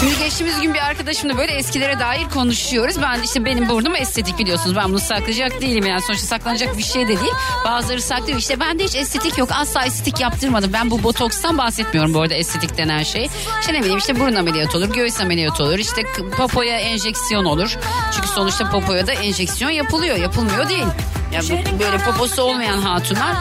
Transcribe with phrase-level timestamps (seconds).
[0.00, 3.02] Şimdi geçtiğimiz gün bir arkadaşımla böyle eskilere dair konuşuyoruz.
[3.02, 4.76] Ben işte benim burnum estetik biliyorsunuz.
[4.76, 6.02] Ben bunu saklayacak değilim yani.
[6.02, 7.32] Sonuçta saklanacak bir şey de değil.
[7.64, 8.38] Bazıları saklıyor.
[8.38, 9.48] İşte bende hiç estetik yok.
[9.52, 10.72] Asla estetik yaptırmadım.
[10.72, 13.28] Ben bu botokstan bahsetmiyorum bu arada estetik denen şey.
[13.60, 15.78] İşte ne bileyim işte burun ameliyatı olur, göğüs ameliyatı olur.
[15.78, 16.02] işte
[16.36, 17.76] popoya enjeksiyon olur.
[18.14, 20.16] Çünkü sonuçta popoya da enjeksiyon yapılıyor.
[20.16, 20.86] Yapılmıyor değil.
[21.32, 23.34] Ya bu- böyle poposu olmayan hatunlar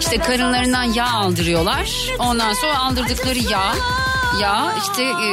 [0.00, 1.90] işte karınlarından yağ aldırıyorlar.
[2.18, 3.74] Ondan sonra aldırdıkları yağ,
[4.42, 5.28] yağ işte e,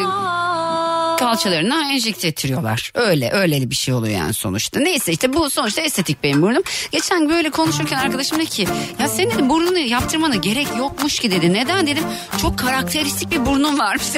[1.20, 2.92] kalçalarına enjekte ettiriyorlar.
[2.96, 4.80] Öyle öyleli bir şey oluyor yani sonuçta.
[4.80, 6.64] Neyse işte bu sonuçta estetik benim burnum.
[6.92, 8.68] Geçen böyle konuşurken arkadaşım dedi ki
[9.00, 11.54] ya senin burnunu yaptırmana gerek yokmuş ki dedi.
[11.54, 12.04] Neden dedim
[12.42, 14.06] çok karakteristik bir burnun varmış.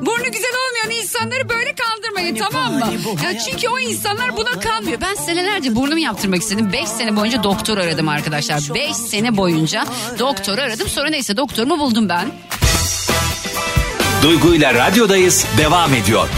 [0.00, 2.92] Burnu güzel olmayan insanları böyle kandırmayın tamam mı?
[3.24, 5.00] Ya çünkü o insanlar buna kanmıyor.
[5.00, 6.72] Ben senelerce burnumu yaptırmak istedim.
[6.72, 8.74] 5 sene boyunca doktor aradım arkadaşlar.
[8.74, 9.84] 5 sene boyunca
[10.18, 10.88] doktor aradım.
[10.88, 12.32] Sonra neyse doktorumu buldum ben.
[14.24, 16.28] Duygu ile radyodayız devam ediyor.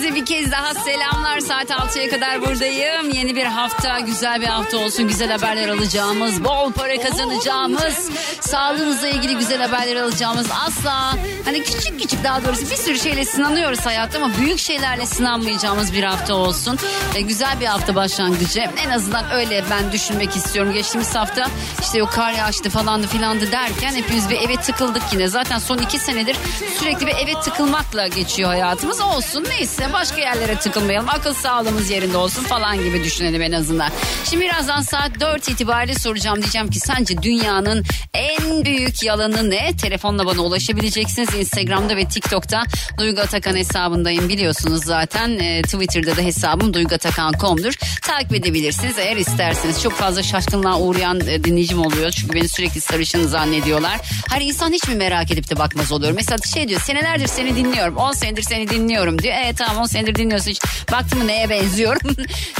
[0.00, 1.40] Herkese bir kez daha selamlar.
[1.40, 3.10] Saat 6'ya kadar buradayım.
[3.10, 5.08] Yeni bir hafta, güzel bir hafta olsun.
[5.08, 10.46] Güzel haberler alacağımız, bol para kazanacağımız, sağlığınızla ilgili güzel haberler alacağımız.
[10.66, 15.92] Asla hani küçük küçük daha doğrusu bir sürü şeyle sınanıyoruz hayatta ama büyük şeylerle sınanmayacağımız
[15.92, 16.78] bir hafta olsun.
[17.14, 18.60] E, güzel bir hafta başlangıcı.
[18.86, 20.72] En azından öyle ben düşünmek istiyorum.
[20.72, 21.46] Geçtiğimiz hafta
[21.80, 25.28] işte yok kar yağıştı falandı filandı derken hepimiz bir eve tıkıldık yine.
[25.28, 26.36] Zaten son iki senedir
[26.78, 29.00] sürekli bir eve tıkılmakla geçiyor hayatımız.
[29.00, 31.08] Olsun neyse başka yerlere tıkılmayalım.
[31.08, 33.90] Akıl sağlığımız yerinde olsun falan gibi düşünelim en azından.
[34.30, 36.42] Şimdi birazdan saat 4 itibariyle soracağım.
[36.42, 37.84] Diyeceğim ki sence dünyanın
[38.14, 39.76] en büyük yalanı ne?
[39.76, 41.34] Telefonla bana ulaşabileceksiniz.
[41.34, 42.62] Instagram'da ve TikTok'ta
[42.98, 45.38] Duygu Atakan hesabındayım biliyorsunuz zaten.
[45.38, 47.74] Ee, Twitter'da da hesabım duyguatakan.com'dur.
[48.02, 49.82] Takip edebilirsiniz eğer isterseniz.
[49.82, 52.10] Çok fazla şaşkınlığa uğrayan e, dinleyicim oluyor.
[52.10, 54.00] Çünkü beni sürekli sarışın zannediyorlar.
[54.28, 56.12] Hani insan hiç mi merak edip de bakmaz oluyor?
[56.12, 57.96] Mesela şey diyor senelerdir seni dinliyorum.
[57.96, 59.34] 10 senedir seni dinliyorum diyor.
[59.44, 60.60] Evet tamam 10 senedir dinliyorsun hiç.
[60.92, 62.00] Baktın mı neye benziyorum?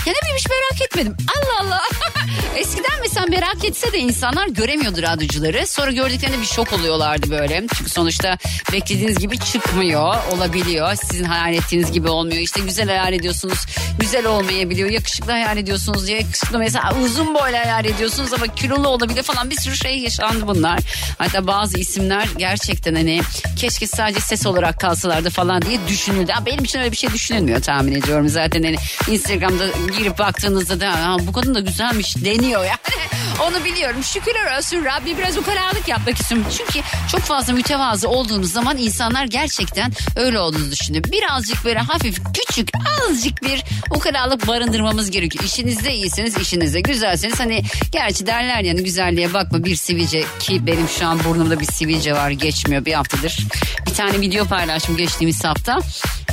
[0.07, 1.17] ya ne bileyim hiç merak etmedim.
[1.37, 1.81] Allah Allah.
[2.57, 5.67] Eskiden mesela merak etse de insanlar göremiyordu radyocuları.
[5.67, 7.67] Sonra gördüklerinde bir şok oluyorlardı böyle.
[7.75, 8.39] Çünkü sonuçta
[8.73, 10.15] beklediğiniz gibi çıkmıyor.
[10.33, 10.95] Olabiliyor.
[10.95, 12.39] Sizin hayal ettiğiniz gibi olmuyor.
[12.39, 13.59] İşte güzel hayal ediyorsunuz.
[13.99, 14.91] Güzel olmayabiliyor.
[14.91, 16.09] Yakışıklı hayal ediyorsunuz.
[16.09, 19.51] Yakışıklı mesela uzun boylu hayal ediyorsunuz ama kilolu olabilir falan.
[19.51, 20.81] Bir sürü şey yaşandı bunlar.
[21.19, 23.21] Hatta bazı isimler gerçekten hani
[23.57, 26.33] keşke sadece ses olarak kalsalardı falan diye düşünüldü.
[26.37, 28.29] Ama benim için öyle bir şey düşünülmüyor tahmin ediyorum.
[28.29, 28.77] Zaten hani
[29.09, 29.65] Instagram'da
[29.99, 32.79] girip baktığınızda da "Ha, bu kadın da güzelmiş deniyor yani.
[33.43, 34.05] Onu biliyorum.
[34.05, 36.47] Şükürler olsun Rabbi biraz ukalalık yapmak istiyorum.
[36.59, 41.05] Çünkü çok fazla mütevazı olduğunuz zaman insanlar gerçekten öyle olduğunu düşünüyor.
[41.05, 42.69] Birazcık böyle hafif küçük
[43.09, 45.45] azıcık bir ukalalık barındırmamız gerekiyor.
[45.45, 51.07] İşinizde iyisiniz, işinizde güzelseniz hani gerçi derler yani güzelliğe bakma bir sivilce ki benim şu
[51.07, 53.39] an burnumda bir sivilce var geçmiyor bir haftadır.
[53.87, 55.79] Bir tane video paylaştım geçtiğimiz hafta.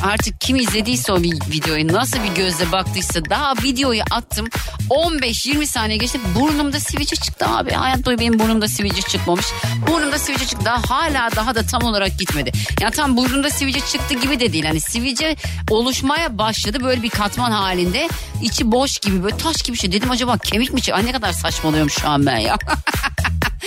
[0.04, 4.48] Artık kim izlediyse o vi- videoyu nasıl bir gözle baktıysa daha videoyu attım
[4.90, 7.72] 15-20 saniye geçti burnumda sivilce çıktı abi.
[7.72, 9.46] Hayat boyu benim burnumda sivilce çıkmamış.
[9.88, 12.52] Burnumda sivilce çıktı daha hala daha da tam olarak gitmedi.
[12.82, 14.66] Yani tam burnumda sivilce çıktı gibi de değil.
[14.66, 15.36] Hani sivilce
[15.70, 18.08] oluşmaya başladı böyle bir katman halinde.
[18.42, 19.92] içi boş gibi böyle taş gibi şey.
[19.92, 20.96] Dedim acaba kemik mi çıktı?
[20.96, 22.58] Ay ne kadar saçmalıyorum şu an ben ya.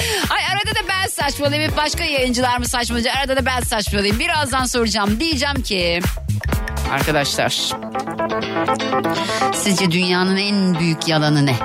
[0.31, 1.73] Ay arada da ben saçmalayayım.
[1.77, 3.15] Başka yayıncılar mı saçmalıyor?
[3.17, 4.19] Arada da ben saçmalayayım.
[4.19, 5.21] Birazdan soracağım.
[5.21, 6.01] Diyeceğim ki...
[6.93, 7.71] Arkadaşlar...
[9.55, 11.57] Sizce dünyanın en büyük yalanı ne?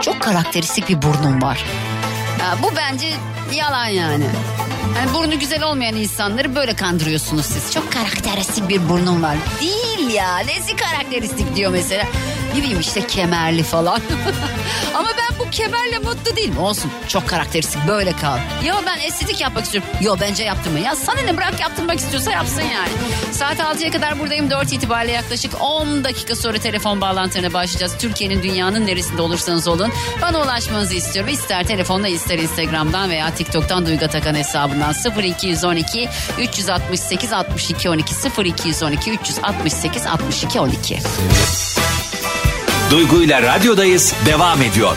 [0.00, 1.64] Çok karakteristik bir burnum var.
[2.40, 3.06] Ya bu bence
[3.54, 4.24] yalan yani.
[4.96, 7.74] Yani burnu güzel olmayan insanları böyle kandırıyorsunuz siz.
[7.74, 9.36] Çok karakteristik bir burnum var.
[9.60, 10.38] Değil ya.
[10.38, 12.04] Nesi karakteristik diyor mesela.
[12.54, 14.00] Ne bileyim işte kemerli falan.
[14.94, 16.58] Ama ben bu kemerle mutlu değilim.
[16.58, 18.38] Olsun çok karakteristik böyle kal.
[18.66, 19.90] Yo ben estetik yapmak istiyorum.
[20.00, 20.78] Yo bence yaptırma.
[20.78, 22.88] Ya sana ne bırak yaptırmak istiyorsa yapsın yani.
[23.32, 24.50] Saat 6'ya kadar buradayım.
[24.50, 27.96] 4 itibariyle yaklaşık 10 dakika sonra telefon bağlantılarına başlayacağız.
[27.98, 29.92] Türkiye'nin dünyanın neresinde olursanız olun.
[30.22, 31.32] Bana ulaşmanızı istiyorum.
[31.32, 36.08] İster telefonla ister Instagram'dan veya TikTok'tan Duygu Atakan hesabından 0212
[36.38, 38.14] 368 62 12
[38.44, 40.98] 0212 368 62 12.
[42.90, 44.96] Duygu ile radyodayız devam ediyor.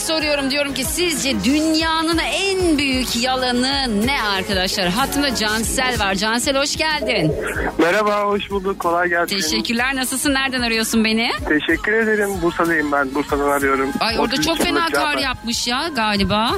[0.00, 4.88] Soruyorum diyorum ki sizce dünyanın en büyük yalanı ne arkadaşlar?
[4.88, 6.14] Hattında Cansel var.
[6.14, 7.34] Cansel hoş geldin.
[7.78, 8.78] Merhaba, hoş bulduk.
[8.78, 9.36] Kolay gelsin.
[9.36, 9.96] Teşekkürler.
[9.96, 10.34] Nasılsın?
[10.34, 11.30] Nereden arıyorsun beni?
[11.48, 12.30] Teşekkür ederim.
[12.42, 13.14] Bursa'dayım ben.
[13.14, 13.90] Bursa'dan arıyorum.
[14.00, 16.50] Ay orada 33 çok fena kar yapmış ya galiba.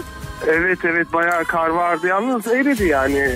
[0.48, 2.06] Evet evet bayağı kar vardı.
[2.06, 3.28] Yalnız eridi yani.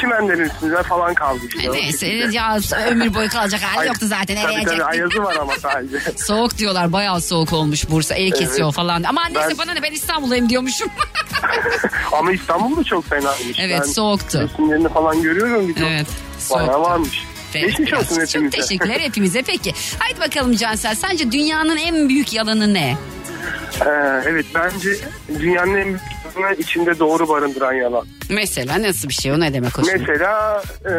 [0.00, 1.72] Çimenlerin üstünde falan kaldı işte.
[1.72, 2.58] Neyse ya
[2.90, 5.98] ömür boyu kalacak hali yoktu zaten Tabii tabii ayazı var ama sadece.
[6.16, 9.02] Soğuk diyorlar bayağı soğuk olmuş Bursa el kesiyor falan.
[9.02, 10.88] Ama neyse Ben- bana ne ben İstanbul'dayım diyormuşum.
[12.12, 13.58] ama İstanbul da çok fenaymış.
[13.60, 14.40] Evet, Ben soğuktu.
[14.40, 15.68] Resimlerini falan görüyorum.
[15.68, 16.06] Bir evet
[16.50, 16.80] Bayağı soğuktu.
[16.90, 17.24] varmış.
[17.52, 18.60] Peki, Geçmiş olsun Çok hepimize.
[18.60, 19.72] teşekkürler hepimize peki.
[19.98, 22.96] Haydi bakalım Cansel sence dünyanın en büyük yalanı ne?
[23.80, 23.88] Ee,
[24.28, 24.90] evet bence
[25.40, 26.00] dünyanın en büyük
[26.36, 28.06] yalanı içinde doğru barındıran yalan.
[28.30, 29.98] Mesela nasıl bir şey o ne demek o şimdi?
[30.08, 30.92] Mesela e,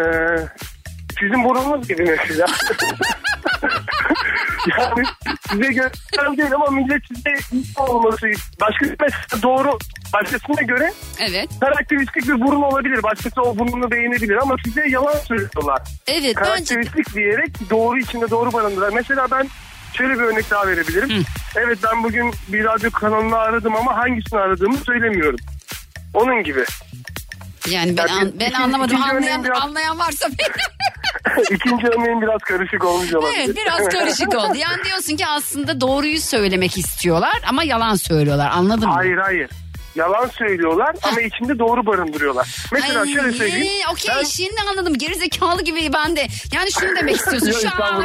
[1.19, 2.45] sizin burnunuz gibi mesela.
[4.79, 5.03] yani
[5.49, 5.91] size göre
[6.37, 8.27] değil ama millet size iyi olması
[8.61, 9.77] başka mesela doğru
[10.13, 11.49] başkasına göre Evet.
[11.59, 13.03] karakteristik bir burun olabilir.
[13.03, 15.81] Başkası o burnunu beğenebilir ama size yalan söylüyorlar.
[16.07, 16.41] Evet bence
[16.75, 18.93] Karakteristik diyerek doğru içinde doğru barındıran.
[18.93, 19.47] Mesela ben
[19.93, 21.23] şöyle bir örnek daha verebilirim.
[21.55, 25.39] Evet ben bugün bir radyo kanalını aradım ama hangisini aradığımı söylemiyorum.
[26.13, 26.65] Onun gibi.
[27.69, 30.27] yani ben, Ya an- ben ikinci- anlamadım ikinci anlayan, biraz- anlayan varsa
[31.51, 33.33] İkinci örneğin biraz karışık olmuş olabilir.
[33.45, 34.55] Evet biraz karışık oldu.
[34.55, 38.93] Yani diyorsun ki aslında doğruyu söylemek istiyorlar ama yalan söylüyorlar anladın mı?
[38.93, 39.49] Hayır hayır.
[39.95, 42.55] Yalan söylüyorlar ama içinde doğru barındırıyorlar.
[42.71, 43.85] Mesela Ay, şöyle söyleyeyim.
[43.91, 44.97] Okey Ben- şimdi anladım.
[44.97, 46.27] Gerizekalı gibi ben de.
[46.53, 47.51] Yani şunu demek istiyorsun.
[47.51, 48.01] Şu an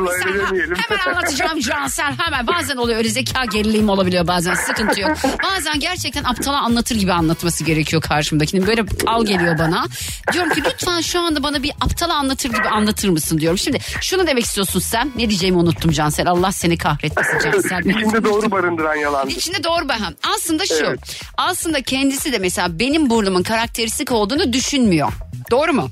[0.76, 2.46] hemen anlatacağım Cansel hemen.
[2.46, 5.16] Bazen oluyor öyle zeka geriliğim olabiliyor bazen sıkıntı yok.
[5.44, 8.66] Bazen gerçekten aptala anlatır gibi anlatması gerekiyor karşımdakinin.
[8.66, 9.84] Böyle al geliyor bana.
[10.32, 13.58] Diyorum ki lütfen şu anda bana bir aptala anlatır gibi anlatır mısın diyorum.
[13.58, 15.12] Şimdi şunu demek istiyorsun sen.
[15.16, 16.30] Ne diyeceğimi unuttum Cansel.
[16.30, 17.84] Allah seni kahretmesin Cansel.
[17.84, 19.28] İçinde doğru barındıran yalan.
[19.28, 20.14] İçinde doğru baham.
[20.36, 20.74] Aslında şu.
[20.84, 21.20] Evet.
[21.36, 25.12] Aslında kendisi de mesela benim burnumun karakteristik olduğunu düşünmüyor.
[25.50, 25.90] Doğru mu?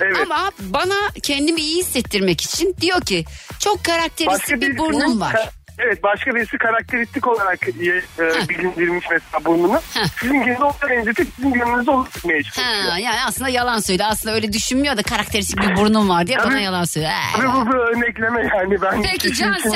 [0.00, 0.16] Evet.
[0.22, 3.24] Ama bana kendimi iyi hissettirmek için diyor ki
[3.58, 5.50] çok karakteristik bir burnum var.
[5.78, 9.80] Evet başka birisi karakteristik olarak e, e, bilindirmiş mesela burnunu.
[10.20, 12.68] Sizin gününüzü ona benzetip sizin gününüzü ona tutmaya çalışıyor.
[12.90, 14.08] Ha, yani aslında yalan söylüyor.
[14.12, 17.12] Aslında öyle düşünmüyor da karakteristik bir burnum var diye bana yalan söylüyor.
[17.14, 17.36] Ha.
[17.36, 19.70] Tabii bu bir örnekleme yani ben Peki Cansel.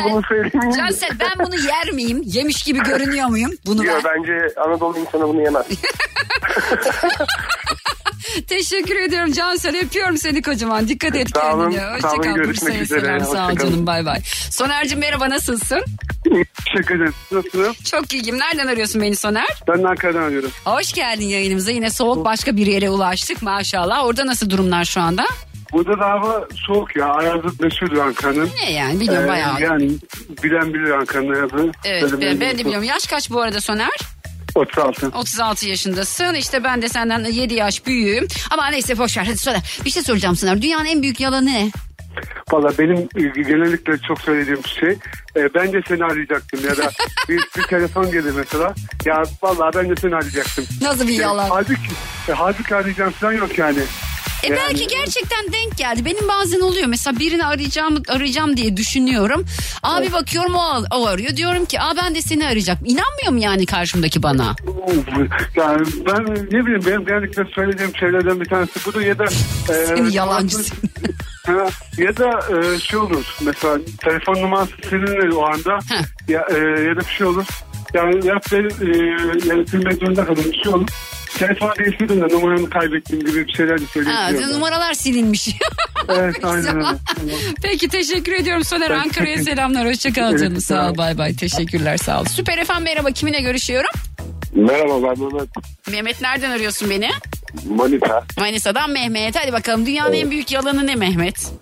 [0.76, 2.22] Cansel ben bunu yer miyim?
[2.24, 3.50] Yemiş gibi görünüyor muyum?
[3.66, 4.14] Bunu Yok ben.
[4.18, 5.66] bence Anadolu insanı bunu yemez.
[8.48, 9.76] Teşekkür ediyorum Cansel.
[9.84, 10.88] Öpüyorum seni kocaman.
[10.88, 12.00] Dikkat et Sağ olun, kendine.
[12.00, 12.34] sağ Hoşça olun.
[12.34, 13.00] Görüşmek üzere.
[13.00, 13.20] selam.
[13.20, 14.20] Sağ ol canım bay bay.
[14.50, 15.84] Soner'cim merhaba nasılsın?
[16.64, 17.14] Teşekkür ederim.
[17.32, 17.74] Nasılsın?
[17.84, 18.38] Çok iyiyim.
[18.38, 19.46] Nereden arıyorsun beni Soner?
[19.68, 20.50] Ben de Ankara'dan arıyorum.
[20.64, 21.70] Hoş geldin yayınımıza.
[21.70, 24.04] Yine soğuk başka bir yere ulaştık maşallah.
[24.04, 25.24] Orada nasıl durumlar şu anda?
[25.72, 27.06] Burada da hava soğuk ya.
[27.06, 28.50] Ayazlık meşhurdur Ankara'nın.
[28.62, 29.60] Ne yani biliyorum Ee, bayağı.
[29.60, 29.90] Yani
[30.42, 31.72] bilen bilir Ankara'nın ayazı.
[31.84, 32.88] Evet Böyle ben, ben de biliyorum.
[32.88, 33.90] Yaş kaç bu arada Soner?
[34.54, 35.06] 36.
[35.06, 36.34] 36 yaşındasın.
[36.34, 38.26] İşte ben de senden 7 yaş büyüğüm.
[38.50, 39.62] Ama neyse boş ver hadi söyle.
[39.84, 40.62] Bir şey soracağım Soner.
[40.62, 41.70] Dünyanın en büyük yalanı ne?
[42.52, 44.90] Valla benim e, genellikle çok söylediğim şey
[45.36, 46.90] e, ben de seni arayacaktım ya da
[47.28, 50.64] bir, bir telefon gelir mesela ya valla ben de seni arayacaktım.
[50.82, 51.48] Nasıl bir E, yalan?
[51.50, 51.80] halbuki,
[52.28, 53.78] e, halbuki arayacağım falan yok yani.
[54.44, 56.04] E belki gerçekten denk geldi.
[56.04, 56.86] Benim bazen oluyor.
[56.86, 59.44] Mesela birini arayacağım arayacağım diye düşünüyorum.
[59.82, 61.36] Abi bakıyorum o, o arıyor.
[61.36, 62.78] Diyorum ki Aa ben de seni arayacak.
[62.84, 64.56] İnanmıyor mu yani karşımdaki bana?
[65.54, 69.24] Yani ben ne bileyim benim genellikle söylediğim şeylerden bir tanesi budur ya da
[69.74, 70.78] e, Seni yalancısın.
[71.46, 71.68] Ha,
[71.98, 75.78] ya da e, şey olur mesela telefon numarası silinir o anda
[76.28, 77.46] ya, e, ya da bir şey olur
[77.94, 78.96] yani ya ben e,
[79.48, 80.88] yani silmek zorunda kalır bir şey olur
[81.38, 84.52] telefon değiştirdim de numaramı kaybettiğim gibi bir şeyler de Ha, söyleyebiliyorum.
[84.54, 85.48] numaralar silinmiş.
[86.08, 86.86] Evet aynen öyle.
[87.62, 89.86] Peki teşekkür ediyorum Soner Ankara'ya selamlar.
[89.88, 90.60] Hoşçakal Evet, canım.
[90.60, 90.96] Sağ ol sağ ol.
[90.98, 91.36] bay bay.
[91.36, 92.24] Teşekkürler sağ ol.
[92.24, 93.10] Süper efendim merhaba.
[93.10, 93.90] Kiminle görüşüyorum?
[94.54, 95.48] Merhaba ben Mehmet
[95.90, 97.08] Mehmet nereden arıyorsun beni?
[97.68, 98.24] Manita.
[98.38, 99.36] Manisa'dan Mehmet.
[99.36, 101.52] Hadi bakalım dünyanın en büyük yalanı ne Mehmet?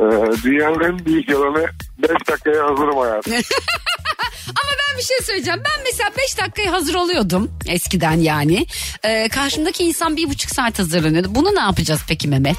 [0.00, 1.66] Ee, dünyanın en büyük yalanı
[1.98, 3.32] 5 dakikaya hazırım hayatım.
[4.48, 5.60] Ama ben bir şey söyleyeceğim.
[5.64, 8.66] Ben mesela 5 dakikaya hazır oluyordum eskiden yani.
[9.04, 11.28] Ee, karşımdaki insan bir buçuk saat hazırlanıyordu.
[11.34, 12.56] Bunu ne yapacağız peki Mehmet?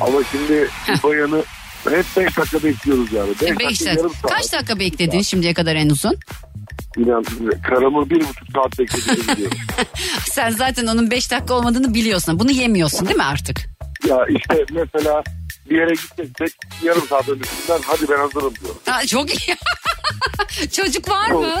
[0.00, 0.68] Ama şimdi
[1.04, 1.42] bu bayanı
[1.90, 3.28] hep 5 dakika bekliyoruz yani.
[3.40, 4.32] 5 E, dakika yarım saat.
[4.32, 6.16] Kaç dakika bekledin şimdiye kadar en uzun?
[6.98, 7.24] İnan
[7.68, 9.58] karımı bir buçuk saat biliyorum.
[10.30, 12.38] Sen zaten onun 5 dakika olmadığını biliyorsun.
[12.38, 13.60] Bunu yemiyorsun değil mi artık?
[14.08, 15.22] ya işte mesela
[15.70, 16.52] bir yere gideceksek
[16.82, 18.80] yarım saat öncesinden hadi ben hazırım diyorum.
[18.86, 19.56] Aa, çok iyi.
[20.72, 21.60] Çocuk var mı?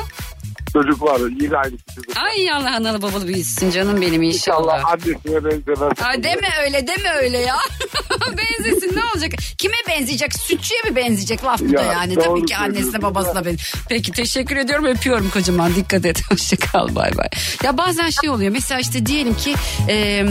[0.74, 2.16] Çocuk var yine aynı çocuk.
[2.16, 4.74] Ay Allah analı babalı büyüsün canım benim inşallah.
[4.84, 5.92] Allah annesine benzemez.
[6.02, 7.56] Ay deme öyle deme öyle ya.
[8.28, 9.32] Benzesin ne olacak?
[9.58, 10.34] Kime benzeyecek?
[10.38, 12.16] Sütçüye mi benzeyecek laf bu da Ya, yani?
[12.16, 13.56] doğru Tabii ki annesine babasına ben.
[13.88, 16.22] Peki teşekkür ediyorum öpüyorum kocaman dikkat et.
[16.30, 17.28] Hoşçakal bay bay.
[17.64, 19.54] Ya bazen şey oluyor mesela işte diyelim ki
[19.88, 20.26] e,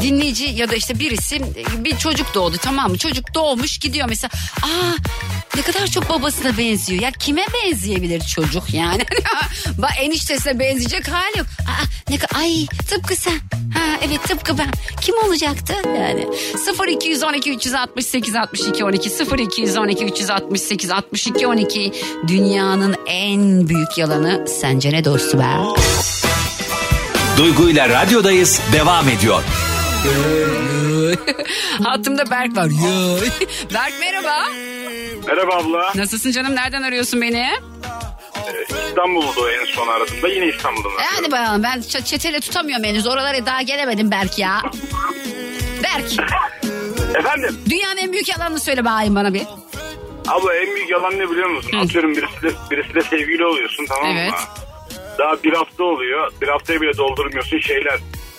[0.00, 1.40] dinleyici ya da işte birisi
[1.84, 2.98] bir çocuk doğdu tamam mı?
[2.98, 4.30] Çocuk doğmuş gidiyor mesela.
[4.62, 4.94] Aa
[5.56, 7.02] ne kadar çok babasına benziyor.
[7.02, 9.04] Ya kime benzeyebilir çocuk yani?
[9.86, 11.46] Bak eniştesine benzeyecek hali yok.
[11.68, 13.32] Aa, ne ka- ay tıpkı sen.
[13.74, 14.70] Ha evet tıpkı ben.
[15.00, 16.26] Kim olacaktı yani?
[16.92, 21.92] 0212 368 62 12 0212 368 62 12
[22.28, 25.46] dünyanın en büyük yalanı sence ne dostu be?
[27.36, 29.42] Duygu ile radyodayız devam ediyor.
[31.82, 32.68] Hattımda Berk var.
[33.74, 34.48] Berk merhaba.
[35.26, 35.92] Merhaba abla.
[35.94, 36.54] Nasılsın canım?
[36.56, 37.46] Nereden arıyorsun beni?
[38.88, 43.06] İstanbul'da en son aradığımda yine İstanbul'dan E, Hadi bakalım ben ç- çetele tutamıyorum henüz.
[43.06, 44.62] Oralara daha gelemedim Berk ya.
[45.82, 46.12] Berk
[47.18, 47.56] Efendim?
[47.70, 49.42] dünyanın en büyük yalanını söyle bakayım bana bir.
[50.28, 51.78] Abla en büyük yalan ne biliyor musun?
[51.78, 54.30] Atıyorum birisiyle, birisiyle sevgili oluyorsun tamam Evet.
[54.30, 54.36] mı?
[55.18, 56.32] Daha bir hafta oluyor.
[56.42, 57.98] Bir haftaya bile doldurmuyorsun şeyler.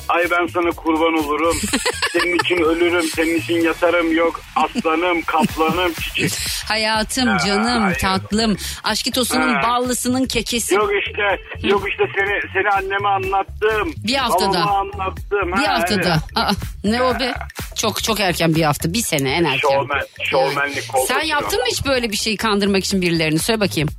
[0.10, 1.56] Ay ben sana kurban olurum.
[2.14, 3.04] senin için ölürüm.
[3.16, 4.12] Senin için yatarım.
[4.18, 6.32] Yok aslanım, kaplanım, çiçek.
[6.68, 7.98] Hayatım, Ha, canım, hayır.
[8.00, 9.62] tatlım, aşkitosunun Ha.
[9.64, 10.76] ballısının kekesi.
[10.76, 11.22] Yok işte,
[11.68, 13.94] yok işte seni seni anneme anlattım.
[13.98, 14.50] Bir haftada.
[14.50, 15.52] Babama anlattım.
[15.58, 16.02] Bir Ha, haftada.
[16.10, 16.22] evet.
[16.36, 16.52] Aa,
[16.84, 17.34] ne o be?
[17.76, 18.94] Çok çok erken bir hafta.
[18.94, 19.58] Bir sene en erken.
[19.70, 21.08] Şovmen, şovmenlik koltuk.
[21.08, 23.40] Sen yaptın mı hiç böyle bir şeyi kandırmak için birilerini?
[23.40, 23.90] Söyle bakayım.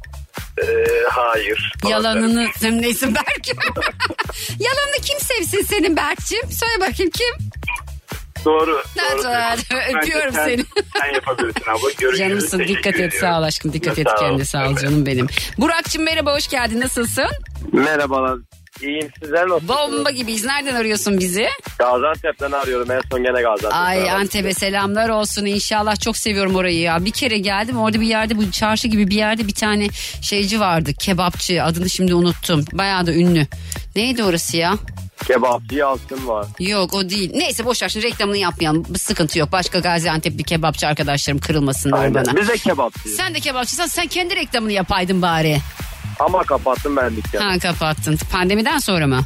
[0.62, 1.72] Ee, hayır.
[1.88, 3.46] Yalanını sen neysin Berk?
[4.60, 6.40] Yalanını kim sevsin senin Berk'cim?
[6.52, 7.48] Söyle bakayım kim?
[8.44, 8.82] Doğru.
[8.98, 9.22] Doğru.
[9.24, 10.64] Bence öpüyorum sen- seni.
[11.00, 11.90] Sen yapabilirsin abla.
[11.98, 12.18] Görüşürüz.
[12.18, 13.18] Canımsın dikkat et ediyorum.
[13.20, 14.18] sağ ol aşkım dikkat et Sağ ol.
[14.20, 14.82] kendine sağ ol Evet.
[14.82, 15.26] canım benim.
[15.58, 17.26] Burak'cığım merhaba hoş geldin nasılsın?
[17.72, 18.38] Merhabalar.
[18.82, 19.68] İyiyim sizler nasılsınız?
[19.68, 21.48] Bomba gibiyiz nereden arıyorsun bizi?
[21.78, 24.20] Gaziantep'ten arıyorum en son gene Gaziantep'ten Ay aradım.
[24.20, 27.04] Antep'e selamlar olsun inşallah çok seviyorum orayı ya.
[27.04, 29.88] Bir kere geldim orada bir yerde bu çarşı gibi bir yerde bir tane
[30.22, 32.64] şeyci vardı kebapçı adını şimdi unuttum.
[32.72, 33.46] Bayağı da ünlü.
[33.96, 34.74] Neydi orası ya?
[35.26, 36.46] Kebapçı Yalçın var.
[36.58, 37.30] Yok o değil.
[37.34, 38.84] Neyse boş ver şimdi reklamını yapmayalım.
[38.88, 39.52] Bir sıkıntı yok.
[39.52, 42.14] Başka Gaziantep'li kebapçı arkadaşlarım kırılmasınlar Aynen.
[42.14, 42.36] bana.
[42.36, 43.16] Biz de kebapçıyız.
[43.16, 45.58] Sen de kebapçıysan sen kendi reklamını yapaydın bari.
[46.18, 47.42] Ama kapattım ben dükkanı.
[47.52, 48.18] Ha kapattın.
[48.32, 49.20] Pandemiden sonra mı?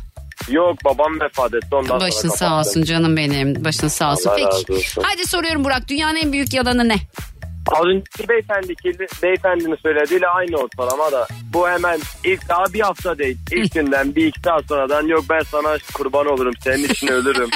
[0.49, 2.59] Yok babam vefat etti ondan Başın sonra sağ kapattım.
[2.71, 3.65] olsun canım benim.
[3.65, 4.31] Başın sağ olsun.
[4.31, 4.47] Allah Peki.
[4.49, 5.03] razı olsun.
[5.07, 5.89] Hadi soruyorum Burak.
[5.89, 6.97] Dünyanın en büyük yalanı ne?
[7.73, 8.75] Az önceki beyefendi,
[9.23, 13.39] beyefendinin söylediğiyle aynı ortalama da bu hemen ilk daha bir hafta değil.
[13.53, 17.51] İlk günden bir iki saat sonradan yok ben sana kurban olurum senin için ölürüm.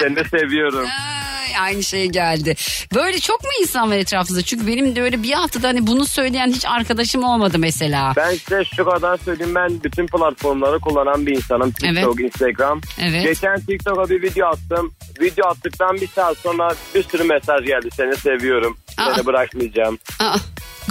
[0.00, 0.86] Seni de seviyorum.
[0.86, 2.54] Ay, aynı şey geldi.
[2.94, 4.42] Böyle çok mu insan var etrafınızda?
[4.42, 8.12] Çünkü benim de öyle bir haftada hani bunu söyleyen hiç arkadaşım olmadı mesela.
[8.16, 11.70] Ben size şu kadar söyleyeyim ben bütün platformları kullanan bir insanım.
[11.70, 12.80] TikTok, Instagram.
[13.00, 13.22] Evet.
[13.22, 14.92] Geçen TikTok'a bir video attım.
[15.20, 17.88] Video attıktan bir saat sonra bir sürü mesaj geldi.
[17.96, 18.76] Seni seviyorum.
[18.98, 19.14] Aa.
[19.14, 19.98] Seni bırakmayacağım.
[20.20, 20.36] Aa,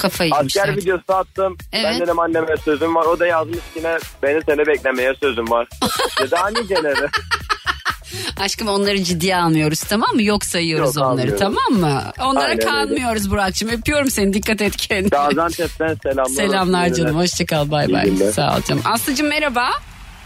[0.01, 0.77] kafayı Asker yemişler.
[0.77, 1.57] videosu attım.
[1.73, 1.85] Evet.
[1.85, 3.05] Ben dedim anneme sözüm var.
[3.05, 5.67] O da yazmış yine beni seni beklemeye sözüm var.
[6.21, 7.07] ya daha niceleri.
[8.39, 10.23] Aşkım onları ciddiye almıyoruz tamam mı?
[10.23, 12.01] Yok sayıyoruz Yok, onları tamam mı?
[12.21, 12.65] Onlara Aynen öyle.
[12.65, 13.69] kanmıyoruz Burak'cığım.
[13.69, 15.09] Öpüyorum seni dikkat et kendine.
[15.09, 16.25] Gaziantep'ten selamlar.
[16.35, 18.11] Selamlar canım hoşçakal bay bay.
[18.33, 18.81] Sağ ol canım.
[18.85, 19.69] Aslı'cığım merhaba.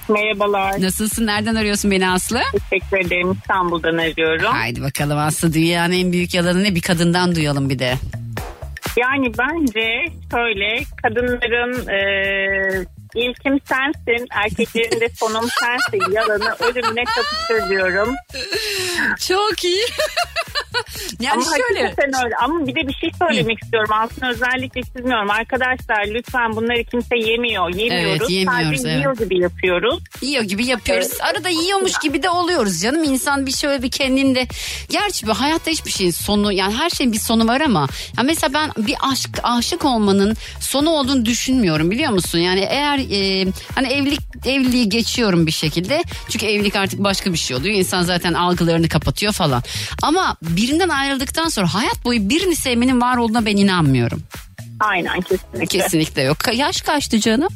[0.10, 0.82] Merhabalar.
[0.82, 1.26] Nasılsın?
[1.28, 2.40] Nereden arıyorsun beni Aslı?
[2.70, 3.32] Teşekkür ederim.
[3.32, 4.46] İstanbul'dan arıyorum.
[4.52, 6.76] Haydi bakalım Aslı dünyanın en büyük yalanı ne?
[6.76, 7.94] Bir kadından duyalım bir de.
[8.98, 12.00] Yani bence şöyle kadınların e,
[13.16, 18.16] ilkim sensin, erkeklerin de sonum sensin yalanı ölümüne kapışır diyorum.
[19.28, 19.86] Çok iyi.
[21.20, 21.84] Yani Ama şöyle.
[21.84, 22.36] hakikaten öyle.
[22.36, 23.90] Ama bir de bir şey söylemek istiyorum.
[23.94, 25.30] Aslında özellikle çizmiyorum.
[25.30, 27.74] Arkadaşlar lütfen bunları kimse yemiyor.
[27.76, 28.22] Yemiyoruz.
[28.22, 28.98] Evet, yemiyoruz, Sadece evet.
[29.00, 30.00] yiyor gibi yapıyoruz.
[30.22, 31.12] Yiyor gibi yapıyoruz.
[31.22, 33.04] Arada yiyormuş gibi de oluyoruz canım.
[33.04, 34.48] İnsan bir şöyle bir kendinde.
[34.90, 37.88] Gerçi bu hayatta hiçbir şeyin sonu yani her şeyin bir sonu var ama
[38.18, 42.40] ya mesela ben bir aşk aşık olmanın sonu olduğunu düşünmüyorum biliyor musun?
[42.40, 46.04] Yani eğer e, hani evlilik evliliği geçiyorum bir şekilde.
[46.30, 47.76] Çünkü evlilik artık başka bir şey oluyor.
[47.76, 49.64] İnsan zaten algılarını kapatıyor falan.
[50.02, 54.24] Ama birinden ayrıldıktan sonra hayat boyu birini sevmenin var olduğuna ben inanmıyorum.
[54.80, 55.66] Aynen kesinlikle.
[55.66, 56.38] Kesinlikle yok.
[56.56, 57.50] Yaş kaçtı canım?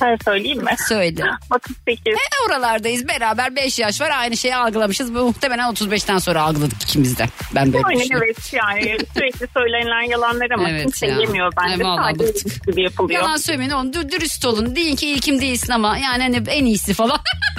[0.00, 0.70] Sen söyleyeyim mi?
[0.88, 1.24] Söyle.
[1.54, 2.06] 38.
[2.06, 2.16] E,
[2.48, 5.14] oralardayız beraber 5 yaş var aynı şeyi algılamışız.
[5.14, 7.26] Bu muhtemelen 35'ten sonra algıladık ikimiz de.
[7.54, 8.26] Ben böyle Aynen düşünüyorum.
[8.30, 11.16] evet yani sürekli söylenilen yalanlar ama Evet kimse ya.
[11.18, 11.84] yemiyor bence.
[11.84, 13.20] Ay, vallahi Sadece gibi yapılıyor.
[13.22, 14.76] Yalan söylemeyin dü- dürüst olun.
[14.76, 17.18] Deyin ki ilkim değilsin ama yani hani en iyisi falan.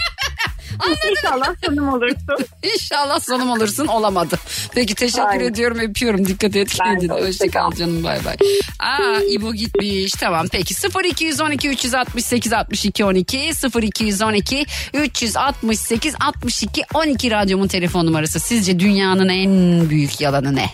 [1.11, 2.45] İnşallah sonum olursun.
[2.73, 4.35] İnşallah sonum olursun olamadı.
[4.75, 5.45] Peki teşekkür Aynen.
[5.45, 7.11] ediyorum öpüyorum dikkat et kendine.
[7.13, 7.71] hoşça Hoşçakal kal.
[7.77, 8.35] canım bay bay.
[8.79, 10.73] Aa İbo gitmiş tamam peki
[11.05, 13.51] 0212 368 62 12
[13.81, 18.39] 0212 368 62 12 radyomun telefon numarası.
[18.39, 20.69] Sizce dünyanın en büyük yalanı ne?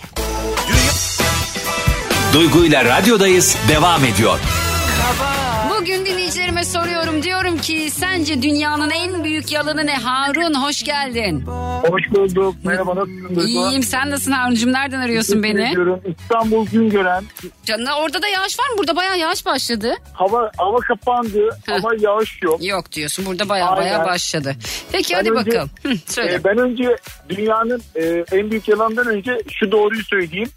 [2.34, 4.40] Duygu ile radyodayız devam ediyor.
[5.88, 9.96] Bugün dinleyicilerime soruyorum diyorum ki sence dünyanın en büyük yalanı ne?
[9.96, 11.42] Harun hoş geldin.
[11.82, 12.56] Hoş bulduk.
[12.64, 13.48] Merhaba nasılsın?
[13.48, 15.74] İyiyim sen nasılsın Harun'cum nereden arıyorsun beni?
[16.22, 17.24] İstanbul Güngören.
[17.66, 18.78] Canım orada da yağış var mı?
[18.78, 19.94] Burada bayağı yağış başladı.
[20.14, 22.66] Hava hava kapandı ama yağış yok.
[22.66, 23.84] Yok diyorsun burada bayağı Aynen.
[23.84, 24.56] bayağı başladı.
[24.92, 25.70] Peki Ben hadi önce- bakalım.
[25.84, 26.34] Hı, söyle.
[26.34, 26.98] Ee, ben önce
[27.30, 30.50] dünyanın e, en büyük yalandan önce şu doğruyu söyleyeyim.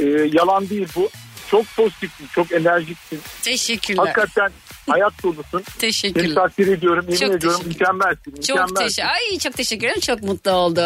[0.00, 1.08] Ee, yalan değil bu.
[1.50, 3.20] Çok pozitifsin, çok enerjiksin.
[3.42, 4.04] Teşekkürler.
[4.06, 4.50] Hakikaten
[4.92, 5.62] hayat dolusun.
[5.68, 6.34] Seni Teşekkürler.
[6.34, 7.04] takdir ediyorum.
[7.08, 8.40] Yemin Çok ediyorum mükemmelsin.
[8.46, 10.00] Çok teşekkür Ay çok teşekkür ederim.
[10.00, 10.82] Çok mutlu oldum.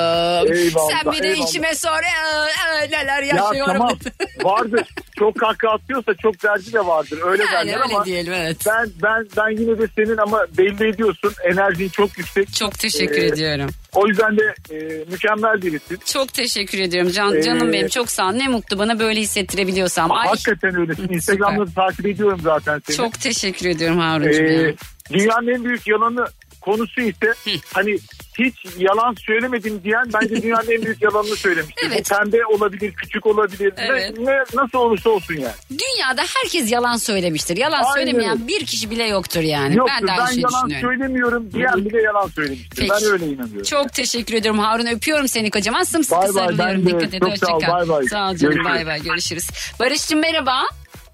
[0.53, 1.49] Eyvallah, Sen bir de eyvallah.
[1.49, 2.03] içime sor.
[2.03, 3.73] Ee, neler Ya yaşıyorum.
[3.73, 3.99] tamam
[4.45, 4.87] vardır.
[5.21, 7.19] Çok kahkaha atıyorsa çok derdi de vardır.
[7.25, 8.57] Öyle Yani derler öyle ama diyelim evet.
[8.67, 11.33] ben ben ben yine de senin ama belli ediyorsun.
[11.53, 12.55] Enerjin çok yüksek.
[12.55, 13.71] Çok teşekkür Ee, ediyorum.
[13.95, 15.99] O yüzden de e, mükemmel birisin.
[16.07, 17.89] Çok teşekkür ediyorum can, Ee, canım benim.
[17.89, 18.33] Çok sağ ol.
[18.33, 20.13] Ne mutlu bana böyle hissettirebiliyorsam.
[20.13, 21.09] Ay, Hakikaten öylesin.
[21.13, 22.97] Instagram'da da takip ediyorum zaten seni.
[22.97, 24.45] çok teşekkür ediyorum Harun'cum.
[24.47, 24.73] Ee, ya.
[25.13, 26.27] dünyanın en büyük yalanı
[26.61, 27.35] konusu ise
[27.73, 27.99] hani
[28.45, 31.87] hiç yalan söylemedim diyen bence dünyanın en büyük yalanını söylemiştir.
[31.87, 32.11] Evet.
[32.11, 33.73] Bu pembe olabilir, küçük olabilir.
[33.79, 34.19] Ne- Evet.
[34.19, 35.53] Ne, nasıl olursa olsun yani.
[35.71, 37.57] Dünyada herkes yalan söylemiştir.
[37.57, 38.49] Yalan Aynen söylemeyen öyle.
[38.49, 39.77] bir kişi bile yoktur yani.
[39.77, 39.95] Yoktur.
[40.01, 42.77] ben de aynı ben şeyi yalan söylemiyorum diyen bile yalan söylemiştir.
[42.77, 42.91] Peki.
[42.91, 43.63] Ben öyle inanıyorum.
[43.63, 44.87] Çok teşekkür ediyorum Harun.
[44.87, 45.83] Öpüyorum seni kocaman.
[45.83, 46.87] Sımsıkı bay, sarılıyorum.
[46.87, 46.91] de.
[46.91, 47.21] Dikkat et.
[47.23, 48.05] Çok sağ ol, bay bay.
[48.07, 48.55] Sağ ol canım.
[48.55, 48.65] Görüşürüz.
[48.65, 49.03] Bay bay.
[49.03, 49.49] Görüşürüz.
[49.81, 50.63] Barış'cığım merhaba.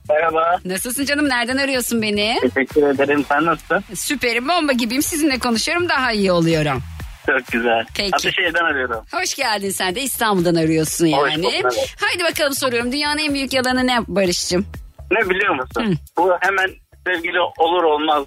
[0.09, 0.59] Merhaba.
[0.65, 1.29] Nasılsın canım?
[1.29, 2.39] Nereden arıyorsun beni?
[2.41, 3.25] Teşekkür ederim.
[3.29, 3.85] Sen nasılsın?
[3.95, 4.49] Süperim.
[4.49, 5.03] Bomba gibiyim.
[5.03, 5.89] Sizinle konuşuyorum.
[5.89, 6.83] Daha iyi oluyorum.
[7.27, 7.85] Çok güzel.
[7.97, 8.17] Peki.
[8.17, 9.05] Ataşehir'den arıyorum.
[9.13, 11.43] Hoş geldin sen de İstanbul'dan arıyorsun Hoş yani.
[11.43, 11.95] bulduk, evet.
[12.01, 12.93] Haydi bakalım soruyorum.
[12.93, 14.67] Dünyanın en büyük yalanı ne Barış'cığım?
[15.11, 15.99] Ne biliyor musun?
[16.17, 16.71] Bu hemen
[17.07, 18.25] sevgili olur olmaz.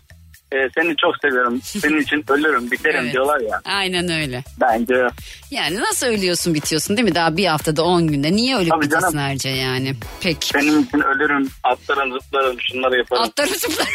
[0.52, 1.62] e, seni çok seviyorum.
[1.64, 3.14] Senin için ölürüm, biterim Evet.
[3.14, 3.62] diyorlar ya.
[3.66, 4.44] Aynen öyle.
[4.62, 5.08] Bence
[5.52, 7.16] Yani nasıl ölüyorsun bitiyorsun değil mi?
[7.16, 8.32] Daha bir haftada 10 günde.
[8.32, 9.18] Niye ölüp Tabii bitesin canım.
[9.18, 9.94] harca yani?
[10.22, 10.48] Peki.
[10.48, 13.24] senin için ölürüm, atlarım, zıplarım, şunları yaparım.
[13.24, 13.92] Atlarım zıplarım.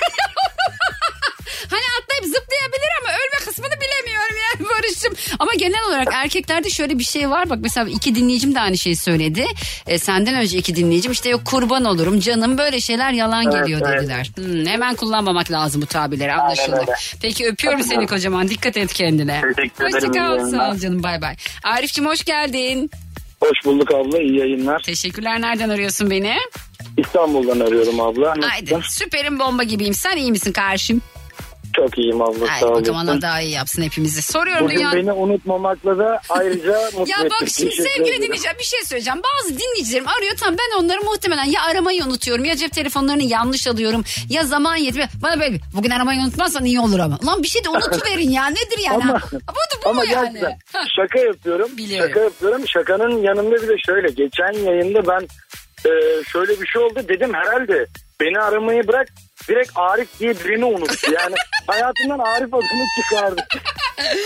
[4.85, 5.15] Barış'cığım.
[5.39, 7.51] Ama genel olarak erkeklerde şöyle bir şey var.
[7.51, 9.47] Bak mesela iki dinleyicim de aynı şeyi söyledi.
[9.87, 13.81] E, senden önce iki dinleyicim işte yok kurban olurum canım böyle şeyler yalan Evet, geliyor
[13.89, 14.01] evet.
[14.01, 14.31] dediler.
[14.37, 16.77] Hmm, hemen kullanmamak lazım bu tabirleri anlaşıldı.
[16.81, 16.93] öyle.
[17.23, 19.41] Peki öpüyorum Tabii seni kocaman dikkat et kendine.
[19.57, 21.37] Teşekkür ederim, Hoşçakal sağ ol canım bay bay.
[21.65, 22.91] Arif'cim hoş geldin.
[23.41, 24.23] Hoş bulduk abla.
[24.23, 24.83] iyi yayınlar.
[24.83, 26.37] Teşekkürler nereden arıyorsun beni?
[26.99, 28.35] İstanbul'dan arıyorum abla.
[28.41, 31.03] Haydi süperim bomba gibiyim sen iyi misin karşım?
[31.77, 32.49] Çok iyiyim abla.
[32.53, 34.23] Haydi bakalım Allah daha iyi yapsın hepimizi.
[34.23, 34.93] Soruyorum Bugün dünya...
[34.93, 37.47] beni unutmamakla da ayrıca mutlu Ya bak ettin.
[37.47, 38.23] şimdi Teşekkür sevgili ederim.
[38.23, 39.21] dinleyiciler bir şey söyleyeceğim.
[39.25, 44.05] Bazı dinleyicilerim arıyor tamam ben onları muhtemelen ya aramayı unutuyorum ya cep telefonlarını yanlış alıyorum
[44.31, 45.09] ya zaman yetmiyor.
[45.23, 47.19] Bana böyle bugün aramayı unutmazsan iyi olur ama.
[47.27, 49.05] Lan bir şey de unutuverin ya nedir yani?
[49.05, 50.33] Ama- Ha, bu bu Ama mu yani?
[50.41, 50.85] gerçekten Ha.
[50.97, 51.77] şaka yapıyorum.
[51.77, 52.09] Biliyorum.
[52.09, 52.63] Şaka yapıyorum.
[52.69, 54.09] Şakanın yanında bir de şöyle.
[54.09, 55.21] Geçen yayında ben
[55.91, 57.01] e, şöyle bir şey oldu.
[57.09, 57.87] Dedim herhalde
[58.21, 59.09] beni aramayı bırak
[59.49, 61.13] direkt Arif diye birini unuttu.
[61.13, 61.35] Yani
[61.67, 63.43] hayatından Arif adını çıkardı.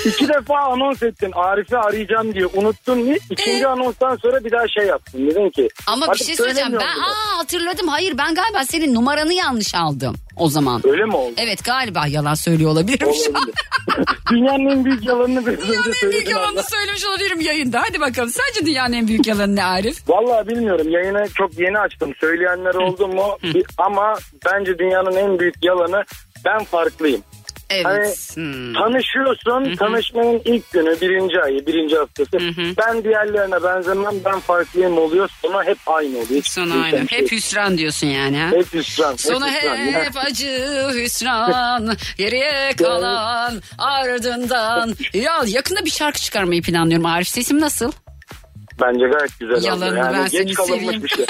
[0.05, 1.33] İki defa anons ettin.
[1.35, 3.19] Arif'i arayacağım diye unuttun diye.
[3.31, 5.27] İkinci anonstan sonra bir daha şey yaptın.
[5.31, 5.69] Dedin ki.
[5.87, 6.85] Ama bir şey söyleyeceğim ben bile.
[6.85, 10.83] aa hatırladım hayır ben galiba senin numaranı yanlış aldım o zaman.
[10.85, 11.35] Öyle mi oldu?
[11.37, 13.53] Evet galiba yalan söylüyor olabilirim şu an.
[14.31, 16.63] Dünyanın en büyük yalanını biraz Dünyanın önce en büyük yalanını abla.
[16.63, 17.83] söylemiş olabilirim yayında.
[17.89, 20.09] Hadi bakalım sence dünyanın en büyük yalanı ne Arif?
[20.09, 20.89] Vallahi bilmiyorum.
[20.91, 22.13] Yayını çok yeni açtım.
[22.21, 23.39] Söyleyenler oldu mu?
[23.79, 24.15] Ama
[24.47, 26.05] bence dünyanın en büyük yalanı
[26.45, 27.23] ben farklıyım.
[27.71, 27.85] Evet.
[27.87, 28.73] Hani Hmm.
[28.75, 32.39] tanışıyorsun, tanışmanın ilk günü, birinci ayı, birinci haftası.
[32.79, 35.31] Ben diğerlerine benzemem, ben farklıyım oluyor.
[35.43, 36.31] Sonra hep aynı oluyor.
[36.31, 37.09] Hiç aynı.
[37.09, 37.19] şey.
[37.19, 38.51] Hep hüsran diyorsun yani ha?
[38.53, 39.13] Hep hüsran.
[39.13, 39.77] Hep Sonu hüsran.
[39.77, 44.95] hep acı hüsran geriye kalan ardından.
[45.15, 47.93] Ya yakında bir şarkı çıkarmayı planlıyorum Arif sesim nasıl?
[48.81, 49.97] Bence gayet güzel Yalanını oldu.
[49.97, 51.03] Yani ben geç seni kalınmış seveyim.
[51.05, 51.27] bir şey.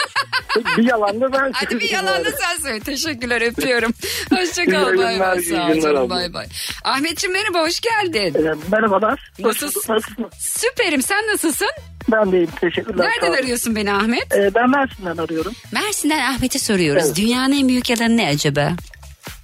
[0.77, 2.81] bir yalan da ben Hadi bir yalan da sen söyle.
[2.81, 3.93] Teşekkürler öpüyorum.
[4.31, 5.41] Hoşçakal bay bay.
[5.41, 6.47] Sağ ol canım bay bay.
[6.85, 8.37] Ahmetciğim merhaba hoş geldin.
[8.73, 9.31] Merhabalar.
[9.39, 9.99] Nasılsın?
[10.39, 11.69] Süperim sen nasılsın?
[12.13, 13.07] Ben deyim teşekkürler.
[13.11, 14.35] Nereden arıyorsun beni Ahmet?
[14.37, 15.53] Ee, ben Mersin'den arıyorum.
[15.73, 17.05] Mersin'den Ahmet'e soruyoruz.
[17.07, 17.17] Evet.
[17.17, 18.73] Dünyanın en büyük yalanı ne acaba?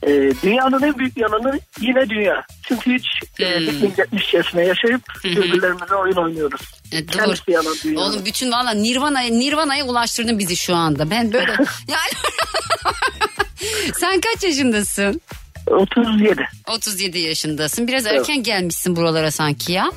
[0.02, 2.44] Ee, dünyanın en büyük yalanı yine dünya.
[2.62, 3.06] Çünkü hiç
[3.40, 3.66] e, Hmm.
[3.66, 6.60] bitmeyecekmişçesine yaşayıp birbirlerimize oyun oynuyoruz.
[6.94, 8.00] E, dünya.
[8.00, 11.10] Oğlum bütün valla Nirvana'ya Nirvana'ya ulaştırdın bizi şu anda.
[11.10, 11.52] Ben böyle
[11.88, 12.12] yani
[14.00, 15.20] Sen kaç yaşındasın?
[15.66, 16.46] 37.
[16.68, 17.86] 37 yaşındasın.
[17.88, 18.18] Biraz Evet.
[18.20, 19.90] erken gelmişsin buralara sanki ya.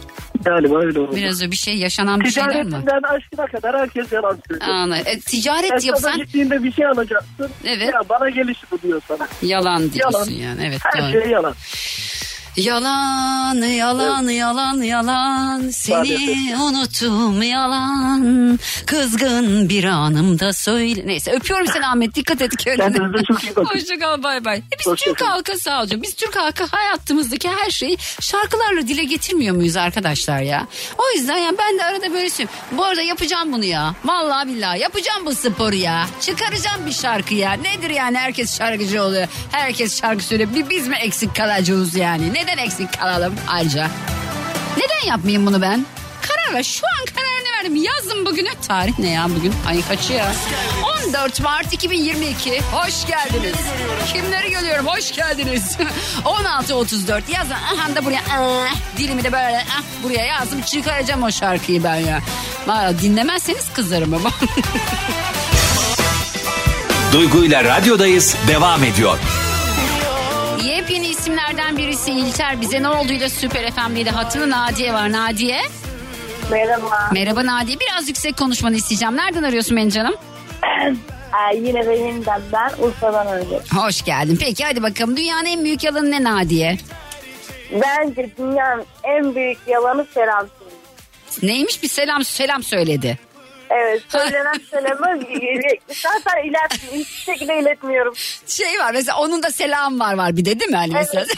[0.43, 1.15] Galiba öyle oldu.
[1.15, 2.69] Biraz öyle bir şey yaşanan bir şeyler mi?
[2.69, 4.69] Ticaretinden aşkına kadar herkes yalan söylüyor.
[4.69, 5.03] Anladım.
[5.05, 7.49] E, ticaret Esnaf'a yapsan gittiğinde bir şey alacaksın.
[7.65, 7.93] Evet.
[7.93, 9.27] Ya bana geliş bu diyor sana.
[9.41, 10.41] yalan diyorsun Yalan.
[10.41, 10.65] yani.
[10.67, 11.21] Evet Her doğru.
[11.21, 11.53] şey yalan.
[12.57, 15.69] Yalan, yalan, yalan, yalan.
[15.69, 16.59] Seni Maalesef.
[16.61, 18.59] unuttum yalan.
[18.85, 21.01] Kızgın bir anımda söyle.
[21.05, 22.15] Neyse öpüyorum seni Ahmet.
[22.15, 22.83] Dikkat et kendine.
[22.97, 23.65] Kendinize çok iyi bakın.
[23.75, 24.57] Hoşçakal bay bay.
[24.57, 25.29] E biz Hoşça Türk kalın.
[25.29, 26.01] halkı sağ olun.
[26.01, 30.67] Biz Türk halkı hayatımızdaki her şeyi şarkılarla dile getirmiyor muyuz arkadaşlar ya?
[30.97, 32.59] O yüzden ya ben de arada böyle söylüyorum.
[32.71, 33.93] Bu arada yapacağım bunu ya.
[34.05, 36.07] Vallahi billahi yapacağım bu sporu ya.
[36.21, 37.51] Çıkaracağım bir şarkı ya.
[37.53, 39.27] Nedir yani herkes şarkıcı oluyor.
[39.51, 40.49] Herkes şarkı söylüyor.
[40.55, 42.33] Bir biz mi eksik kalacağız yani?
[42.47, 43.87] Neden eksik kalalım ayrıca?
[44.77, 45.85] Neden yapmayayım bunu ben?
[46.21, 46.63] Karar ver.
[46.63, 47.75] Şu an kararını verdim.
[47.75, 48.49] Yazdım bugünü.
[48.67, 49.53] Tarih ne ya bugün?
[49.67, 50.31] Ay kaçı ya?
[51.07, 52.61] 14 Mart 2022.
[52.61, 53.55] Hoş geldiniz.
[54.13, 54.87] Kimleri görüyorum?
[54.87, 55.77] Hoş geldiniz.
[56.25, 57.51] 16.34 yazın.
[57.51, 60.61] Aha da buraya ah, dilimi de böyle ah, buraya yazdım.
[60.61, 62.21] Çıkaracağım o şarkıyı ben ya.
[62.67, 64.31] Valla dinlemezseniz kızarım ama.
[67.13, 69.17] Duygu ile radyodayız devam ediyor.
[70.63, 72.61] Yepyeni isimlerden birisi İlter.
[72.61, 75.11] Bize ne olduğuyla Süper FM'de hattında Nadiye var.
[75.11, 75.61] Nadiye.
[76.51, 77.09] Merhaba.
[77.13, 77.77] Merhaba Nadiye.
[77.79, 79.17] Biraz yüksek konuşmanı isteyeceğim.
[79.17, 80.15] Nereden arıyorsun beni canım?
[81.53, 83.63] Ee, yine benim de ben Urfa'dan arıyorum.
[83.75, 84.37] Hoş geldin.
[84.41, 85.17] Peki hadi bakalım.
[85.17, 86.77] Dünyanın en büyük yalanı ne Nadiye?
[87.71, 90.47] Bence dünyanın en büyük yalanı selam.
[91.43, 93.17] Neymiş bir selam selam söyledi.
[93.69, 95.19] Evet söylenen selamı
[95.87, 96.99] zaten iletmiyorum.
[96.99, 98.13] Hiçbir şekilde iletmiyorum.
[98.47, 100.77] Şey var mesela onun da selam var var bir de değil mi?
[100.77, 101.25] Hani mesela.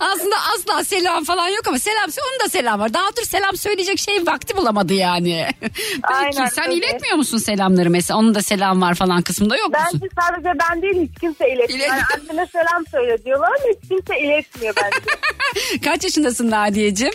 [0.00, 2.94] Aslında asla selam falan yok ama selam onun da selam var.
[2.94, 5.48] Daha dur selam söyleyecek şey vakti bulamadı yani.
[5.60, 6.74] Peki Aynen sen öyle.
[6.76, 8.18] iletmiyor musun selamları mesela?
[8.18, 10.00] Onun da selam var falan kısmında yok musun?
[10.02, 11.88] Bence sadece ben değil hiç kimse iletmiyor.
[11.88, 15.80] Yani anneme selam söyle diyorlar ama hiç kimse iletmiyor bence.
[15.84, 17.10] Kaç yaşındasın Nadiye'cim?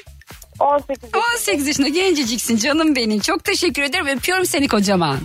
[0.59, 3.19] 18 18 yaşında genceciksin canım benim.
[3.19, 4.07] Çok teşekkür ederim.
[4.07, 5.17] Öpüyorum seni kocaman.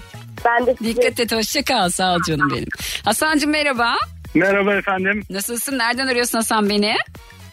[0.45, 1.89] Ben de Dikkat et hoşça kal.
[1.89, 2.69] Sağ ol canım benim.
[3.05, 3.95] Hasan'cığım merhaba.
[4.35, 5.23] Merhaba efendim.
[5.31, 5.79] Nasılsın?
[5.79, 6.97] Nereden arıyorsun Hasan beni?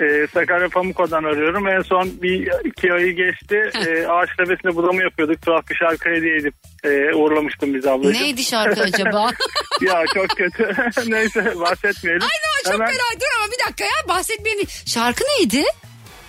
[0.02, 1.68] Ee, Sakarya Pamukova'dan arıyorum.
[1.68, 3.72] En son bir iki ayı geçti.
[3.88, 5.42] Ee, ağaç tepesinde budama yapıyorduk.
[5.42, 8.24] Tuhaf bir şarkı hediye edip e, uğurlamıştım bizi ablacığım.
[8.24, 9.32] Neydi şarkı acaba?
[9.82, 10.76] ya çok kötü.
[11.12, 12.22] Neyse bahsetmeyelim.
[12.22, 14.68] Ay ne çok Hemen- merak dur ama bir dakika ya bahsetmeyin.
[14.86, 15.64] Şarkı neydi?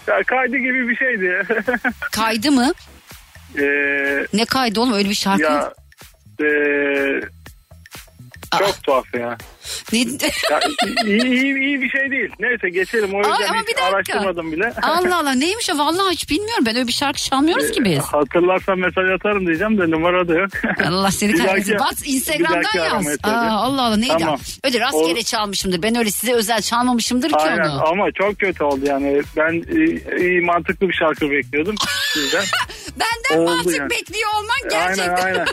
[0.06, 1.42] Ya kaydı gibi bir şeydi.
[2.12, 2.72] Kaydı mı?
[3.58, 5.42] Ee, Ne kaydı oğlum öyle bir şarkı?
[5.42, 5.74] ya
[6.40, 6.48] e,
[8.58, 9.38] çok tuhaf ya.
[9.92, 9.98] Ne?
[9.98, 10.60] ya
[11.06, 12.30] iyi, iyi, iyi bir şey değil.
[12.40, 13.14] Neyse geçelim.
[13.14, 14.72] O yüzden Ay, ama hiç bir araştırmadım bile.
[14.82, 16.64] Allah Allah neymiş o vallahi hiç bilmiyorum.
[16.66, 17.98] Ben öyle bir şarkı çalmıyoruz ki biz.
[17.98, 20.50] Hatırlarsam mesaj atarım diyeceğim de numara da yok.
[20.86, 21.78] Allah seni kahretsin.
[21.78, 23.06] Bas Instagram'dan yaz.
[23.22, 24.12] Aa, Allah Allah neydi?
[24.18, 24.38] Tamam.
[24.64, 25.82] Öyle rastgele Ol- çalmışımdır.
[25.82, 27.88] Ben öyle size özel çalmamışımdır ki Aynen onu.
[27.88, 29.22] ama çok kötü oldu yani.
[29.36, 31.74] Ben e, iyi mantıklı bir şarkı bekliyordum
[32.14, 32.44] sizden.
[33.00, 33.90] Benden Oldu mantık yani.
[33.90, 35.14] bekliyor olman gerçekten.
[35.14, 35.46] Aynen aynen.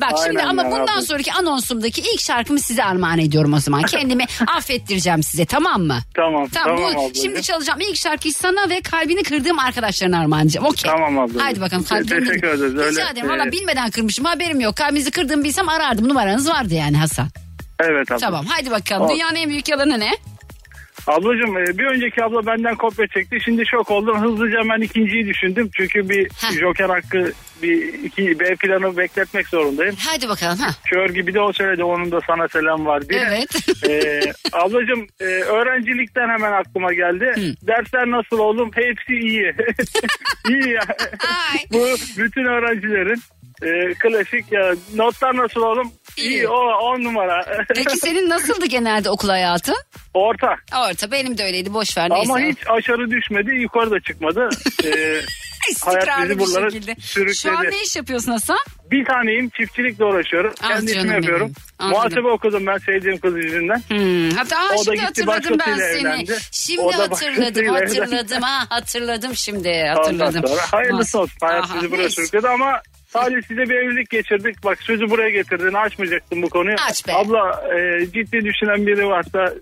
[0.00, 1.00] Bak şimdi Aynen ama ya, bundan yapın.
[1.00, 3.82] sonraki anonsumdaki ilk şarkımı size armağan ediyorum o zaman.
[3.86, 4.24] Kendimi
[4.56, 5.98] affettireceğim size tamam mı?
[6.14, 7.22] Tamam Tamam, tamam, bu, ablacığım.
[7.22, 10.66] şimdi çalacağım ilk şarkıyı sana ve kalbini kırdığım arkadaşlarına armağan edeceğim.
[10.66, 10.90] Okey.
[10.90, 11.40] Tamam ablacığım.
[11.40, 11.84] Haydi bakalım.
[11.84, 12.62] Kalbini teşekkür ederiz.
[12.76, 13.28] Öyle, Rica ederim.
[13.28, 14.76] Valla e, bilmeden kırmışım haberim yok.
[14.76, 16.08] Kalbinizi kırdığımı bilsem arardım.
[16.08, 17.28] Numaranız vardı yani Hasan.
[17.80, 18.18] Evet abla.
[18.18, 19.08] Tamam haydi bakalım.
[19.08, 20.10] Dünyanın en büyük yalanı ne?
[21.08, 23.38] Ablacığım e, bir önceki abla benden kopya çekti.
[23.44, 24.22] Şimdi şok oldum.
[24.22, 25.70] Hızlıca ben ikinciyi düşündüm.
[25.76, 29.94] Çünkü bir joker hakkı bir iki B planı bekletmek zorundayım.
[29.98, 30.58] Haydi bakalım.
[30.58, 30.68] Ha.
[30.86, 31.84] Kör gibi de o söyledi.
[31.84, 33.24] Onun da sana selam var diye.
[33.28, 33.56] Evet.
[33.88, 34.20] Ee,
[34.52, 37.34] ablacığım e, öğrencilikten hemen aklıma geldi.
[37.62, 38.70] Dersler nasıl oğlum?
[38.74, 39.54] Hepsi iyi.
[40.48, 40.82] iyi ya.
[41.72, 41.86] Bu
[42.18, 43.22] bütün öğrencilerin
[43.62, 45.92] e, klasik ya notlar nasıl oğlum?
[46.18, 47.44] İyi o on numara.
[47.74, 49.72] Peki senin nasıldı genelde okul hayatı?
[50.14, 50.56] Orta.
[50.88, 52.32] Orta benim de öyleydi boş ver neyse.
[52.32, 54.48] Ama hiç aşağı düşmedi yukarı da çıkmadı.
[54.84, 55.20] Ee,
[55.84, 57.34] hayat bizi buralara sürükledi.
[57.34, 58.58] Şu an ne iş yapıyorsun Hasan?
[58.90, 60.54] Bir taneyim çiftçilikle uğraşıyorum.
[60.62, 61.52] Ah Kendi işimi yapıyorum.
[61.78, 61.98] Anladım.
[61.98, 63.82] Muhasebe okudum ben sevdiğim kız yüzünden.
[63.88, 65.98] Hmm, hatta O şimdi hatırladım ben seni.
[66.00, 66.36] evlendi.
[66.52, 67.68] Şimdi O hatırladım evlendi.
[68.00, 70.48] hatırladım ha hatırladım şimdi Ondan hatırladım.
[70.48, 71.36] sonra hayırlısı Mas- olsun.
[71.40, 72.14] Hayat Aha, bizi buraya neyse.
[72.14, 74.64] sürükledi ama Salih size bir evlilik geçirdik.
[74.64, 75.72] Bak sözü buraya getirdin.
[75.74, 76.76] Açmayacaktın bu konuyu.
[76.90, 77.14] Aç be.
[77.14, 79.54] Abla e, ciddi düşünen biri varsa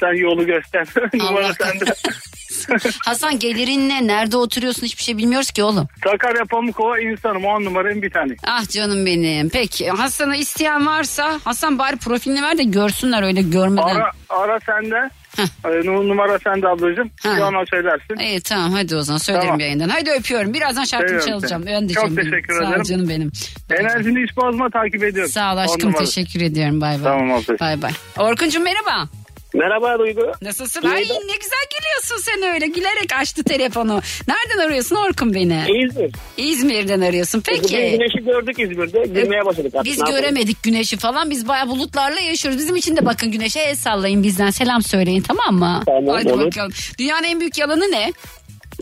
[0.00, 0.86] sen yolu göster.
[1.14, 1.84] Numara sende.
[3.04, 4.06] Hasan gelirin ne?
[4.06, 5.88] Nerede oturuyorsun hiçbir şey bilmiyoruz ki oğlum.
[6.04, 7.44] Sakarya Pamukova insanım.
[7.44, 8.36] On numarayım bir tane.
[8.46, 9.48] Ah canım benim.
[9.48, 13.82] Peki Hasan'ı isteyen varsa Hasan bari profilini ver de görsünler öyle görmeden.
[13.96, 15.10] Ara, ara sende.
[15.38, 17.10] E, nu- numara sende ablacığım.
[17.22, 17.36] Heh.
[17.36, 18.16] Bir ona söylersin.
[18.16, 19.60] İyi tamam hadi o zaman söylerim Tamam.
[19.60, 19.88] yayından.
[19.88, 20.54] Hadi öpüyorum.
[20.54, 21.62] Birazdan şarkımı Seviyorum çalacağım.
[21.64, 21.74] seni.
[21.74, 22.16] Ben de Çok benim.
[22.16, 22.82] teşekkür Sağ ol ederim.
[22.84, 23.32] canım benim.
[23.70, 25.32] Enerjini hiç bozma takip ediyorum.
[25.32, 26.80] Sağ ol aşkım teşekkür ediyorum.
[26.80, 27.02] Bay bay.
[27.04, 27.56] Tamam ablacığım.
[27.60, 27.92] Bay bay.
[28.18, 29.08] Orkuncuğum merhaba.
[29.54, 30.32] Merhaba Duygu.
[30.42, 30.82] Nasılsın?
[30.82, 32.66] İyi Ay ne güzel geliyorsun sen öyle.
[32.66, 34.00] Gülerek açtı telefonu.
[34.28, 35.64] Nereden arıyorsun Orkun beni?
[35.84, 36.10] İzmir.
[36.36, 37.42] İzmir'den arıyorsun.
[37.48, 37.76] Bugün Peki.
[37.90, 39.20] güneşi gördük İzmir'de.
[39.20, 39.84] Girmeye başladık artık.
[39.92, 41.30] Biz göremedik güneşi falan.
[41.30, 42.60] Biz bayağı bulutlarla yaşıyoruz.
[42.60, 44.50] Bizim için de bakın güneşe el sallayın bizden.
[44.50, 45.82] Selam söyleyin tamam mı?
[45.86, 46.46] Tamam, Hadi olur.
[46.46, 46.72] bakalım.
[46.98, 48.12] Dünyanın en büyük yalanı ne?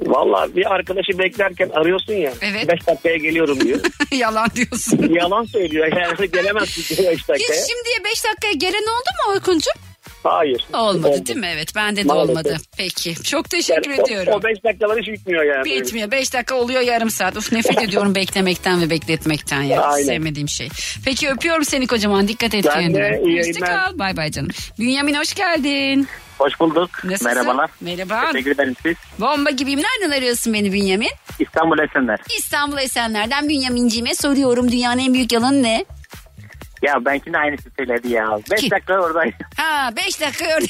[0.07, 2.33] Valla bir arkadaşı beklerken arıyorsun ya.
[2.41, 2.69] Evet.
[2.69, 3.81] 5 dakikaya geliyorum diyor.
[4.13, 5.15] Yalan diyorsun.
[5.15, 7.59] Yalan söylüyor yani gelemezsin diyor 5 Hiç dakikaya.
[7.67, 9.92] şimdiye 5 dakikaya gelen oldu mu Orkuncuğum?
[10.25, 10.65] Hayır.
[10.73, 11.27] Olmadı Oldu.
[11.27, 11.49] değil mi?
[11.55, 12.31] Evet bende de Maalesef.
[12.31, 12.57] olmadı.
[12.77, 13.15] Peki.
[13.23, 14.33] Çok teşekkür Yani ediyorum.
[14.37, 15.65] O 5 dakikalar hiç bitmiyor yani.
[15.65, 16.11] Bitmiyor.
[16.11, 17.37] 5 dakika oluyor yarım saat.
[17.37, 19.83] Uf nefret ediyorum beklemekten ve bekletmekten ya.
[19.83, 20.07] Aynen.
[20.07, 20.69] Sevmediğim şey.
[21.05, 22.29] Peki öpüyorum seni kocaman.
[22.29, 23.21] Dikkat et Ben de, kendine.
[23.25, 23.85] iyi Hoşça yayınlar.
[23.91, 23.99] kal.
[23.99, 24.51] Bay bay canım.
[24.79, 26.09] Bünyamin hoş geldin.
[26.39, 26.91] Hoş bulduk.
[27.05, 27.27] Nasılsın?
[27.29, 27.71] Merhabalar.
[27.81, 28.33] Merhaba.
[28.33, 28.95] Teşekkür ederim siz.
[29.21, 29.81] Bomba gibiyim.
[29.81, 31.11] Nereden arıyorsun beni Bünyamin?
[31.39, 32.19] İstanbul Esenler.
[32.39, 34.73] İstanbul Esenler'den Bünyamin'ciğime soruyorum.
[34.73, 35.85] Dünyanın en büyük yalanı ne?
[36.83, 38.39] Ya benimkine aynısı söyledi ya.
[38.51, 39.35] 5 dakika oradayım.
[39.57, 40.69] Ha 5 dakika gördüm.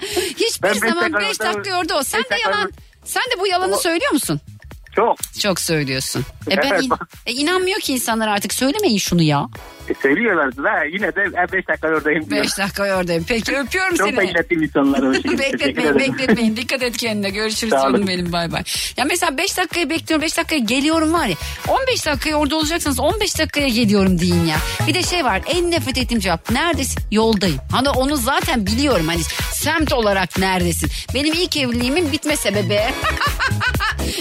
[0.36, 2.02] Hiçbir Ben beş zaman dakika 5 orada- dakika orada o.
[2.02, 2.62] Sen beş de dakika yalan.
[2.64, 4.40] orada- Sen de bu yalanı söylüyor musun?
[4.96, 5.16] Çok.
[5.40, 6.24] Çok söylüyorsun.
[6.50, 6.82] E ben Evet.
[6.82, 6.90] in-
[7.26, 9.46] e inanmıyor ki insanlar artık söylemeyin şunu ya.
[9.88, 12.44] E, söylüyorlardı da yine de 5 dakika oradayım diyor.
[12.44, 13.24] 5 dakika oradayım.
[13.28, 14.18] Peki öpüyorum Çok seni.
[14.18, 15.12] beklettim insanları.
[15.22, 16.56] Teşekkür bekletmeyin bekletmeyin.
[16.56, 17.30] Dikkat et kendine.
[17.30, 18.62] Görüşürüz canım benim bay bay.
[18.96, 21.36] Ya mesela 5 dakikayı bekliyorum 5 dakikaya geliyorum var ya.
[21.68, 24.56] 15 dakikaya orada olacaksanız 15 dakikaya geliyorum deyin ya.
[24.88, 26.50] Bir de şey var en nefret ettiğim cevap.
[26.50, 27.02] Neredesin?
[27.10, 27.58] Yoldayım.
[27.72, 29.08] Hani onu zaten biliyorum.
[29.08, 30.90] Hani semt olarak neredesin?
[31.14, 32.80] Benim ilk evliliğimin bitme sebebi.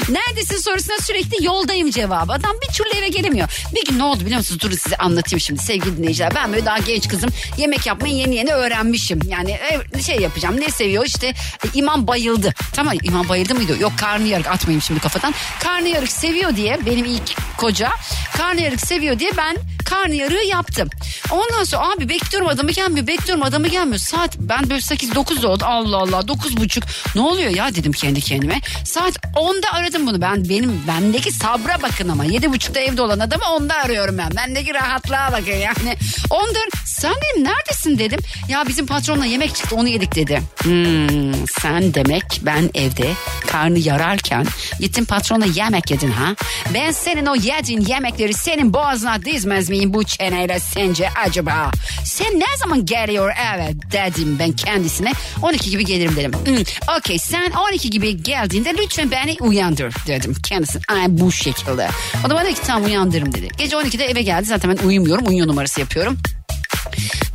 [0.09, 2.33] Neredesin sorusuna sürekli yoldayım cevabı.
[2.33, 3.47] Adam bir türlü eve gelemiyor.
[3.75, 4.61] Bir gün ne oldu biliyor musunuz?
[4.61, 6.35] Durun size anlatayım şimdi sevgili dinleyiciler.
[6.35, 7.29] Ben böyle daha genç kızım.
[7.57, 9.19] Yemek yapmayı yeni yeni öğrenmişim.
[9.27, 9.59] Yani
[10.05, 10.61] şey yapacağım.
[10.61, 11.05] Ne seviyor?
[11.05, 11.33] İşte e,
[11.73, 12.53] imam bayıldı.
[12.73, 13.77] Tamam imam bayıldı mıydı?
[13.79, 15.33] Yok karnıyarık atmayayım şimdi kafadan.
[15.59, 17.89] Karnıyarık seviyor diye benim ilk koca
[18.37, 20.89] karnıyarık seviyor diye ben karnıyarığı yaptım.
[21.31, 23.07] Ondan sonra abi bekliyorum adamı gelmiyor.
[23.07, 23.97] Bekliyorum adamı gelmiyor.
[23.97, 25.65] Saat ben böyle 8-9 oldu.
[25.67, 26.81] Allah Allah 9.30.
[27.15, 28.61] Ne oluyor ya dedim kendi kendime.
[28.85, 30.21] Saat 10'da aradım bunu.
[30.21, 34.29] Ben benim bendeki sabra bakın ama 7.30'da evde olan adamı 10'da arıyorum ben.
[34.35, 35.97] Bendeki rahatlığa bakın yani.
[36.29, 38.19] 10'da sen dedim neredesin dedim.
[38.49, 40.41] Ya bizim patronla yemek çıktı onu yedik dedi.
[40.63, 43.11] Hmm, sen demek ben evde
[43.47, 44.45] karnı yararken
[44.79, 46.35] gittin patronla yemek yedin ha?
[46.73, 51.71] Ben senin o yediğin yemekleri senin boğazına dizmez miyim bu çeneyle sence acaba?
[52.05, 55.11] Sen ne zaman geliyor evet dedim ben kendisine.
[55.41, 56.31] 12 gibi gelirim dedim.
[56.45, 59.37] Hmm, Okey sen 12 gibi geldiğinde lütfen beni
[59.73, 60.81] uyandır dedim kendisine.
[60.87, 61.89] Ay bu şekilde.
[62.25, 63.47] O da bana dedi ki tamam uyandırırım dedi.
[63.57, 66.17] Gece 12'de eve geldi zaten ben uyumuyorum uyuyor numarası yapıyorum.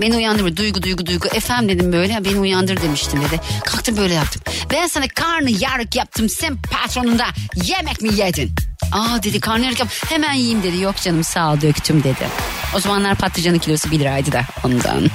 [0.00, 1.28] Beni uyandır duygu duygu duygu.
[1.28, 3.40] Efendim dedim böyle beni uyandır demiştin dedi.
[3.64, 4.42] Kalktım böyle yaptım.
[4.72, 7.26] Ben sana karnı yarık yaptım sen patronunda
[7.64, 8.52] yemek mi yedin?
[8.92, 10.80] Aa dedi karnı yarık yap hemen yiyeyim dedi.
[10.80, 12.28] Yok canım sağ ol döktüm dedi.
[12.76, 15.10] O zamanlar patlıcanın kilosu 1 liraydı da ondan.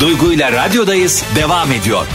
[0.00, 2.06] Duygu ile radyodayız devam ediyor.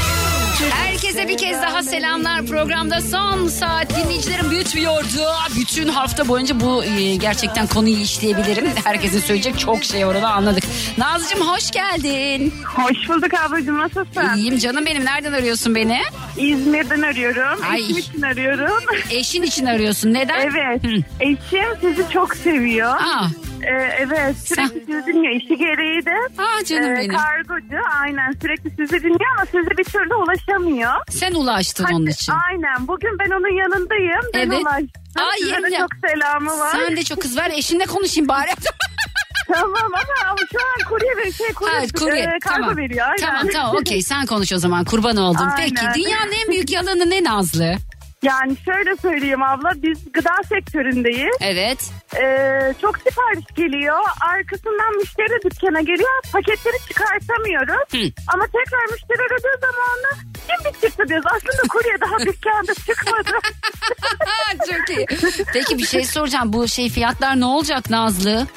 [1.18, 2.46] Herkese bir kez daha selamlar.
[2.46, 5.34] Programda son saat dinleyicilerim bitmiyordu.
[5.60, 8.66] Bütün hafta boyunca bu e, gerçekten konuyu işleyebilirim.
[8.84, 10.64] Herkesin söyleyecek çok şey orada anladık.
[10.98, 12.54] Nazlıcığım hoş geldin.
[12.76, 14.36] Hoş bulduk ablacığım nasılsın?
[14.36, 15.06] İyiyim canım benim.
[15.06, 16.00] Nereden arıyorsun beni?
[16.38, 17.62] İzmir'den arıyorum.
[17.72, 17.80] Ay.
[17.82, 18.84] Eşim için arıyorum.
[19.12, 20.14] Eşin için arıyorsun.
[20.14, 20.40] Neden?
[20.42, 20.82] Evet.
[21.20, 22.90] Eşim sizi çok seviyor.
[22.90, 23.28] Aa.
[23.64, 25.36] Ee, evet sürekli sizi dinliyor.
[25.36, 26.16] İşi gereği de.
[26.38, 27.18] Aa canım e, benim.
[27.18, 30.92] Kargocu aynen sürekli sizi dinliyor ama size bir türlü ulaşamıyor.
[31.10, 32.34] Sen ulaştın Hadi, onun için.
[32.50, 34.22] Aynen bugün ben onun yanındayım.
[34.34, 34.62] Ben Evet.
[34.62, 34.88] ulaştım.
[35.16, 36.72] Ay, Size de çok selamı var.
[36.88, 38.50] Sen de çok kız ver eşinle konuşayım bari.
[39.54, 39.98] Tamam ama,
[40.30, 42.22] ama şu an kurye ve şey kurye, Ha, kurye.
[42.24, 42.78] e, kargo tamam.
[42.78, 43.06] veriyor.
[43.08, 43.18] Aynen.
[43.28, 45.48] Tamam tamam okey sen konuş o zaman kurban oldum.
[45.58, 45.76] Aynen.
[45.76, 47.76] Peki dünyanın en büyük yalanı ne Nazlı?
[48.28, 51.38] Yani şöyle söyleyeyim abla biz gıda sektöründeyiz.
[51.42, 51.92] Evet.
[52.16, 54.00] Ee, çok sipariş geliyor.
[54.34, 56.22] Arkasından müşteri dükkana geliyor.
[56.34, 57.88] Paketleri çıkartamıyoruz.
[58.34, 60.10] Ama tekrar müşteri aradığı zaman da
[60.48, 61.26] şimdi çıktı diyoruz.
[61.36, 63.32] Aslında kurye daha dükkanda çıkmadı.
[64.70, 65.06] Çok iyi.
[65.54, 66.54] Peki bir şey soracağım.
[66.54, 68.48] Bu şey fiyatlar ne olacak Nazlı?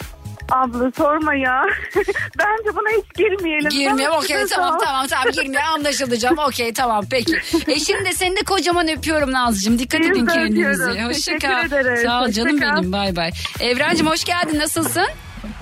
[0.50, 1.62] Abla sorma ya.
[2.38, 3.70] Bence buna hiç girmeyelim.
[3.70, 7.36] Girmiyor Bana okey tamam tamam tamam girmiyor anlaşılacağım okey tamam peki.
[7.66, 10.82] E şimdi seni de kocaman öpüyorum Nazlıcığım dikkat Biz edin de kendinize.
[10.82, 11.08] öpüyoruz.
[11.08, 11.66] Hoşça Teşekkür kal.
[11.66, 12.02] ederiz.
[12.02, 12.76] Sağ ol Hoşça canım kal.
[12.76, 13.30] benim bay bay.
[13.60, 15.06] Evrencim hoş geldin nasılsın?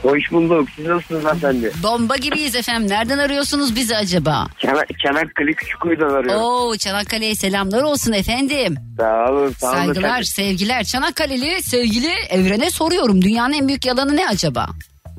[0.02, 0.68] Hoş bulduk.
[0.76, 1.72] Siz nasılsınız hanımefendi?
[1.82, 2.88] Bomba gibiyiz efendim.
[2.90, 4.46] Nereden arıyorsunuz bizi acaba?
[4.58, 6.42] Kenar, Çanakkale Küçükkuyu'dan arıyorum.
[6.42, 8.74] Oo Çanakkale'ye selamlar olsun efendim.
[8.96, 9.52] Sağ olun.
[9.52, 10.24] Sağ olun Saygılar, efendim.
[10.24, 10.84] sevgiler.
[10.84, 13.22] Çanakkale'li sevgili Evren'e soruyorum.
[13.22, 14.66] Dünyanın en büyük yalanı ne acaba?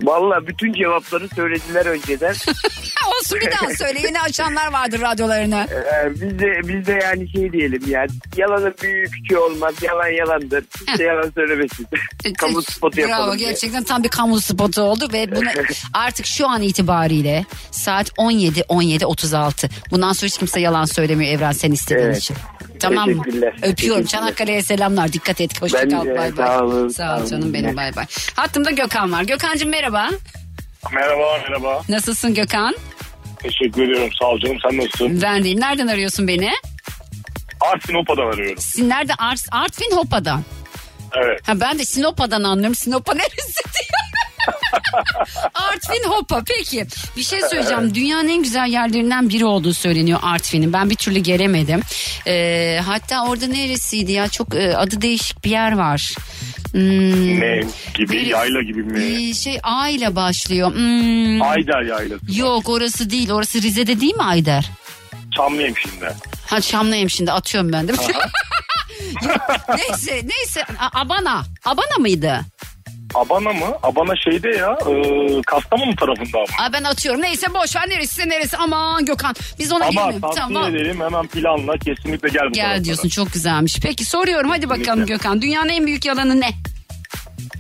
[0.04, 2.34] Valla bütün cevapları söylediler önceden.
[3.20, 4.00] Olsun bir daha söyle.
[4.04, 5.68] Yeni açanlar vardır radyolarını.
[5.72, 10.64] Ee, biz de biz de yani şey diyelim yani yalanın büyüğü küçüğü olmaz yalan yalandır
[10.86, 11.88] kimse yalan söylemesin
[12.38, 13.50] kamu spotu yapalım Bravo diye.
[13.50, 15.50] gerçekten tam bir kamu spotu oldu ve bunu
[15.94, 19.70] artık şu an itibariyle saat 17 17 36.
[19.92, 22.18] Bundan sonra hiç kimse yalan söylemiyor Evren sen istediğin Evet.
[22.18, 22.38] için.
[22.80, 23.24] Tamam mı?
[23.62, 24.06] Öpüyorum.
[24.06, 25.14] Çanakkale'ye selamlar.
[25.14, 25.62] Dikkat et.
[25.62, 26.06] Hoşça Ben kal.
[26.06, 26.48] de, Bay bay.
[26.48, 27.26] sağ ol sağ olun.
[27.30, 27.78] canım benim.
[27.78, 28.06] Bay bay.
[28.36, 29.24] Hattımda Gökhan var.
[29.24, 29.89] Gökhan'cığım merhaba.
[29.90, 31.82] Merhaba merhaba.
[31.90, 32.76] Nasılsın Gökhan?
[33.40, 35.22] Teşekkür ediyorum sağ ol canım sen nasılsın?
[35.22, 35.60] Ben deyim.
[35.60, 36.52] Nereden arıyorsun beni?
[37.62, 38.64] Artvin Opa'dan arıyorum.
[38.80, 39.14] Nerede?
[39.14, 40.44] Art, Artvin Hopa'dan.
[41.18, 41.48] Evet.
[41.48, 42.76] Ha, ben de Sinopa'dan anlıyorum.
[42.76, 44.00] Sinopa neresi diyor.
[45.54, 46.86] Artvin Hopa peki.
[47.18, 47.96] Bir şey söyleyeceğim.
[47.96, 50.74] Dünyanın en güzel yerlerinden biri olduğu söyleniyor Artvin'in.
[50.74, 51.82] Ben bir türlü gelemedim.
[52.28, 54.28] Ee, hatta orada neresiydi ya?
[54.28, 56.16] Çok e, adı değişik bir yer var.
[56.72, 57.62] Hmm, Ne
[57.96, 58.30] gibi Neresi?
[58.30, 59.04] yayla gibi mi?
[59.04, 60.74] ee, şey A ile başlıyor.
[60.76, 62.26] Hmm, Ayder yaylası.
[62.40, 63.32] Yok orası değil.
[63.32, 64.70] Orası Rize'de değil mi Ayder?
[65.36, 66.14] Çamlıyım şimdi.
[66.48, 67.92] Ha Şamlıyım şimdi atıyorum ben mi?
[69.78, 71.44] neyse neyse A- Abana.
[71.66, 72.42] Abana mıydı?
[73.16, 73.66] Abana mı?
[73.84, 76.68] Abana şeyde ya e, Kastamonu tarafında ama.
[76.68, 77.22] Aa, ben atıyorum.
[77.22, 78.58] Neyse boş ver neresi neresi.
[78.58, 80.22] Aman Gökhan biz ona Ama girelim.
[80.22, 80.76] tavsiye Tamam.
[80.76, 82.84] ederim hemen planla kesinlikle gel bu Gel taraflara.
[82.84, 83.80] diyorsun çok güzelmiş.
[83.84, 85.42] Peki soruyorum hadi bakalım Gökhan.
[85.42, 86.50] Dünyanın en büyük yalanı ne?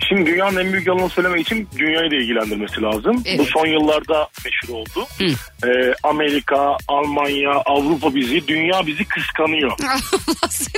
[0.10, 3.24] Şimdi dünyanın en büyük yalanını söylemek için dünyayı da ilgilendirmesi lazım.
[3.26, 3.40] Evet.
[3.40, 5.08] Bu son yıllarda meşhur oldu.
[5.18, 5.26] Hı.
[5.68, 9.72] Ee, Amerika, Almanya, Avrupa bizi, dünya bizi kıskanıyor.
[10.28, 10.70] Allah seni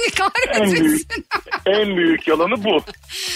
[0.54, 1.10] en büyük, kahretsin.
[1.66, 2.82] en büyük yalanı bu.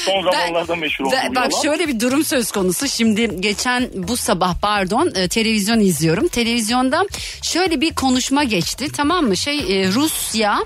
[0.05, 1.61] Son Ben- zamanlarda meşhur oldu bu bak yalan.
[1.63, 2.87] şöyle bir durum söz konusu.
[2.87, 6.27] Şimdi geçen bu sabah pardon e, televizyon izliyorum.
[6.27, 7.05] Televizyonda
[7.41, 9.37] şöyle bir konuşma geçti tamam mı?
[9.37, 10.57] Şey e, Rusya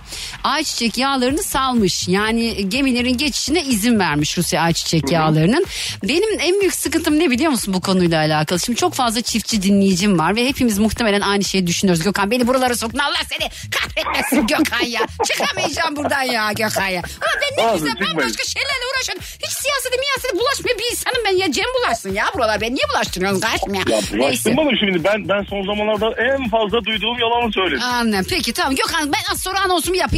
[0.44, 2.08] ayçiçek yağlarını salmış.
[2.08, 5.66] Yani gemilerin geçişine izin vermiş Rusya ayçiçek yağlarının.
[6.04, 8.60] Benim en büyük sıkıntım ne biliyor musun bu konuyla alakalı?
[8.60, 12.04] Şimdi çok fazla çiftçi dinleyicim var ve hepimiz muhtemelen aynı şeyi düşünüyoruz.
[12.04, 15.02] Gökhan beni buralara soktun Allah seni kahretmesin Gökhan ya.
[15.28, 17.02] Çıkamayacağım buradan ya Gökhan ya.
[17.02, 18.18] Ulan ben ne Abi, güzel çıkmayın.
[18.18, 19.24] bambaşka şeylerle uğraşıyorum.
[19.44, 21.52] Hiç siyasete miyasete bulaşmıyor bir insanım ben ya.
[21.52, 22.62] Cem bulaşsın ya buralar.
[22.62, 23.82] Ben niye bulaştırıyorsun kardeşim ya?
[23.90, 27.84] Ya bulaştırmadım şimdi ben ben son zamanlarda en fazla duyduğum yalanı söyledim.
[27.84, 28.26] Anladım.
[28.30, 30.12] Peki tamam Gökhan ben az sonra anonsumu yap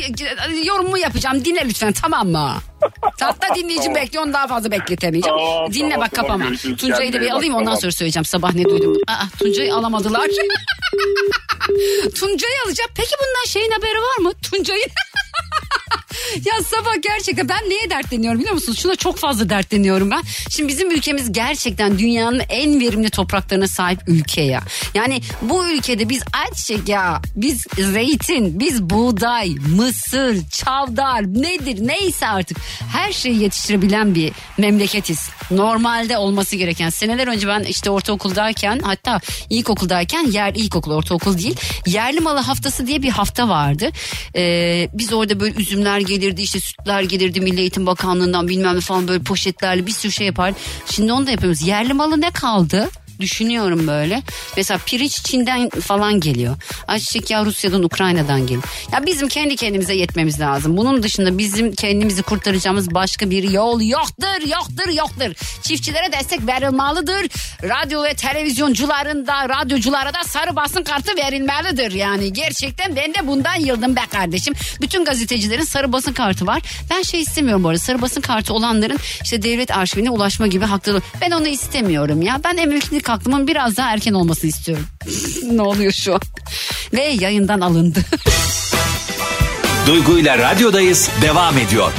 [0.63, 1.45] yorumumu yapacağım.
[1.45, 2.53] Dinle lütfen tamam mı?
[3.19, 5.37] Hatta dinleyicim bekliyor onu daha fazla bekletemeyeceğim.
[5.37, 6.45] Tamam, Dinle tamam, bak tamam, kapama.
[6.45, 6.77] görüşürüz.
[6.77, 8.25] Tuncay'ı da bir bak, alayım ondan sonra söyleyeceğim.
[8.25, 8.97] Sabah ne duydum?
[9.07, 10.27] Aa, Tuncay'ı alamadılar.
[12.15, 12.91] Tuncay'ı alacağım.
[12.95, 14.33] Peki bundan şeyin haberi var mı?
[14.51, 14.87] Tuncay'ın.
[16.35, 18.79] ya sabah gerçekten ben neye dertleniyorum biliyor musunuz?
[18.79, 20.21] Şuna çok fazla dertleniyorum ben.
[20.49, 24.61] Şimdi bizim ülkemiz gerçekten dünyanın en verimli topraklarına sahip ülke ya.
[24.93, 32.57] Yani bu ülkede biz ayçiçek ya, biz zeytin, biz buğday, mısır, çavdar nedir neyse artık
[32.91, 35.29] her şeyi yetiştirebilen bir memleketiz.
[35.51, 42.19] Normalde olması gereken seneler önce ben işte ortaokuldayken hatta ilkokuldayken yer ilkokul ortaokul değil yerli
[42.19, 43.89] malı haftası diye bir hafta vardı.
[44.35, 49.07] Ee, biz orada böyle üzümler gelirdi işte sütler gelirdi Milli Eğitim Bakanlığı'ndan bilmem ne falan
[49.07, 50.53] böyle poşetlerle bir sürü şey yapar.
[50.85, 51.61] Şimdi onu da yapıyoruz.
[51.61, 52.89] Yerli malı ne kaldı?
[53.21, 54.23] Düşünüyorum böyle.
[54.57, 56.55] Mesela pirinç Çin'den falan geliyor.
[56.87, 58.63] Ayçiçek yağı Rusya'dan Ukrayna'dan geliyor.
[58.93, 60.77] Ya bizim kendi kendimize yetmemiz lazım.
[60.77, 65.33] Bunun dışında bizim kendimizi kurtaracağımız başka bir yol yoktur, yoktur, yoktur.
[65.61, 67.31] Çiftçilere destek verilmelidir.
[67.63, 71.91] Radyo ve televizyoncuların da radyoculara da sarı basın kartı verilmelidir.
[71.91, 74.53] Yani gerçekten ben de bundan yıldım be kardeşim.
[74.81, 76.61] Bütün gazetecilerin sarı basın kartı var.
[76.89, 77.79] Ben şey istemiyorum bu arada.
[77.79, 81.01] Sarı basın kartı olanların işte devlet arşivine ulaşma gibi hakları.
[81.21, 82.41] Ben onu istemiyorum ya.
[82.43, 84.85] Ben emeklilik aklımın biraz daha erken olmasını istiyorum.
[85.51, 86.21] ne oluyor şu an?
[86.93, 87.99] Ve yayından alındı.
[89.87, 91.91] Duygu ile radyodayız devam ediyor.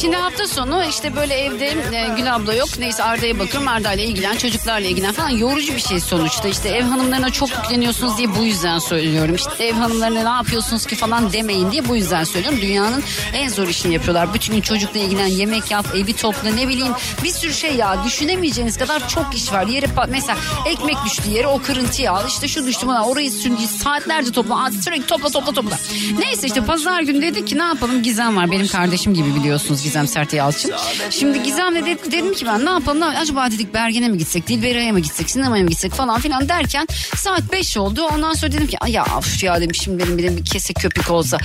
[0.00, 2.68] Şimdi hafta sonu işte böyle evde e, Gül abla yok.
[2.78, 3.68] Neyse Arda'ya bakıyorum.
[3.68, 5.28] Arda ile ilgilen, çocuklarla ilgilen falan.
[5.28, 6.48] Yorucu bir şey sonuçta.
[6.48, 9.34] İşte ev hanımlarına çok yükleniyorsunuz diye bu yüzden söylüyorum.
[9.34, 12.60] İşte ev hanımlarına ne yapıyorsunuz ki falan demeyin diye bu yüzden söylüyorum.
[12.62, 14.34] Dünyanın en zor işini yapıyorlar.
[14.34, 16.92] Bütün gün çocukla ilgilen, yemek yap, evi topla ne bileyim.
[17.24, 18.04] Bir sürü şey ya.
[18.04, 19.66] Düşünemeyeceğiniz kadar çok iş var.
[19.66, 22.28] Yeri pa- mesela ekmek düştü yere o kırıntıyı al.
[22.28, 23.60] İşte şu düştü bana orayı sündü.
[23.82, 24.70] Saatlerce topla.
[24.84, 25.78] Sürekli topla topla topla.
[26.18, 28.50] Neyse işte pazar günü dedik ki ne yapalım Gizem var.
[28.50, 30.72] Benim kardeşim gibi biliyorsunuz Gizem Sert Yalçın.
[31.10, 33.22] Şimdi Gizem'le dedim, dedim ki ben ne yapalım ne yapalım?
[33.22, 36.86] acaba dedik Bergen'e mi gitsek Dilberay'a mı gitsek sinemaya mı gitsek falan filan derken
[37.16, 38.02] saat 5 oldu.
[38.06, 41.10] Ondan sonra dedim ki "Ay ya of ya dedim şimdi benim, benim bir kese köpük
[41.10, 41.38] olsa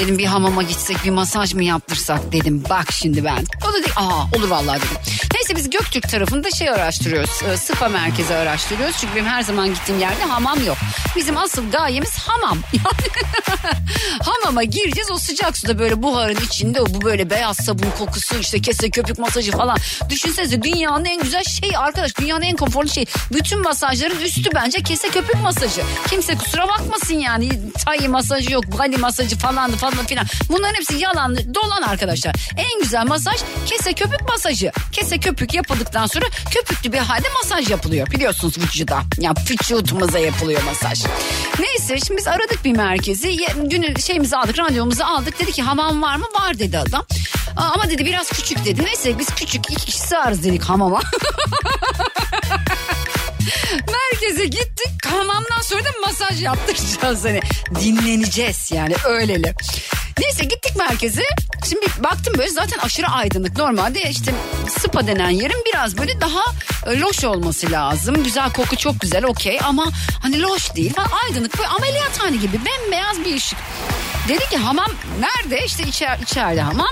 [0.00, 2.64] dedim bir hamama gitsek bir masaj mı yaptırsak dedim.
[2.70, 3.46] Bak şimdi ben.
[3.68, 4.96] O da dedi aa olur vallahi dedim.
[5.34, 7.42] Neyse biz Göktürk tarafında şey araştırıyoruz.
[7.52, 8.96] e, Spa merkezi araştırıyoruz.
[9.00, 10.76] Çünkü benim her zaman gittiğim yerde hamam yok.
[11.16, 12.58] Bizim asıl gayemiz hamam.
[12.80, 13.74] Yani
[14.22, 18.60] hamama gireceğiz o sıcak suda böyle buharın içinde o bu böyle beyaz sabun kokusu işte
[18.60, 19.78] kese köpük masajı falan.
[20.10, 23.06] Düşünsenize dünyanın en güzel şeyi arkadaş dünyanın en konforlu şeyi.
[23.32, 25.82] Bütün masajların üstü bence kese köpük masajı.
[26.10, 27.50] Kimse kusura bakmasın yani.
[27.84, 30.26] Tay masajı yok, body masajı falan falan filan.
[30.48, 32.34] Bunların hepsi yalan, dolan arkadaşlar.
[32.56, 34.72] En güzel masaj kese köpük masajı.
[34.92, 38.06] Kese köpük yapıldıktan sonra köpüklü bir halde masaj yapılıyor.
[38.10, 39.00] Biliyorsunuz vücuda.
[39.18, 41.02] Ya vücudumuza yapılıyor masaj.
[41.58, 43.36] Neyse şimdi biz aradık bir merkezi.
[43.64, 45.40] Günü şeyimizi aldık, randevuumuzu aldık.
[45.40, 46.26] Dedi ki hamam var mı?
[46.40, 47.06] Var dedi adam.
[47.56, 48.84] Aa, ama dedi biraz küçük dedi.
[48.84, 51.00] Neyse biz küçük iki kişi sığarız dedik hamama.
[53.92, 55.06] Merkeze gittik.
[55.06, 57.40] Hamamdan sonra da masaj yaptıracağız hani.
[57.80, 59.54] Dinleneceğiz yani öyleli.
[60.20, 61.22] Neyse gittik merkeze.
[61.68, 63.56] Şimdi baktım böyle zaten aşırı aydınlık.
[63.58, 64.34] Normalde işte
[64.80, 66.42] spa denen yerin biraz böyle daha
[66.86, 68.22] e, loş olması lazım.
[68.24, 69.86] Güzel koku çok güzel okey ama
[70.22, 70.94] hani loş değil
[71.26, 73.58] aydınlık böyle ameliyathane gibi bembeyaz bir ışık.
[74.28, 74.90] Dedi ki hamam
[75.20, 75.64] nerede?
[75.64, 76.90] İşte içer, içeride hamam.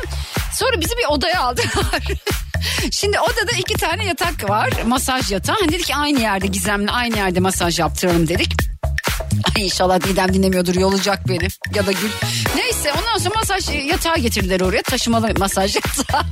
[0.53, 2.03] Sonra bizi bir odaya aldılar.
[2.93, 4.71] Şimdi odada iki tane yatak var.
[4.87, 5.57] Masaj yatağı.
[5.61, 8.53] Hani dedik aynı yerde Gizem'le aynı yerde masaj yaptıralım dedik.
[9.57, 12.11] Ay inşallah Didem dinlemiyordur yolacak beni ya da Gül.
[13.49, 16.23] Masaj yatağı getirdiler oraya taşımalı masaj yatağı.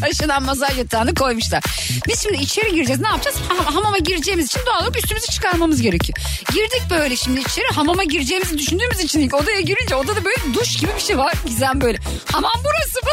[0.00, 1.64] Taşınan masaj yatağını koymuşlar.
[2.08, 3.36] Biz şimdi içeri gireceğiz ne yapacağız?
[3.48, 6.18] Ha- hamama gireceğimiz için doğal olarak üstümüzü çıkarmamız gerekiyor.
[6.52, 10.90] Girdik böyle şimdi içeri hamama gireceğimizi düşündüğümüz için ilk odaya girince odada böyle duş gibi
[10.96, 11.34] bir şey var.
[11.46, 11.98] Gizem böyle
[12.32, 13.12] hamam burası mı?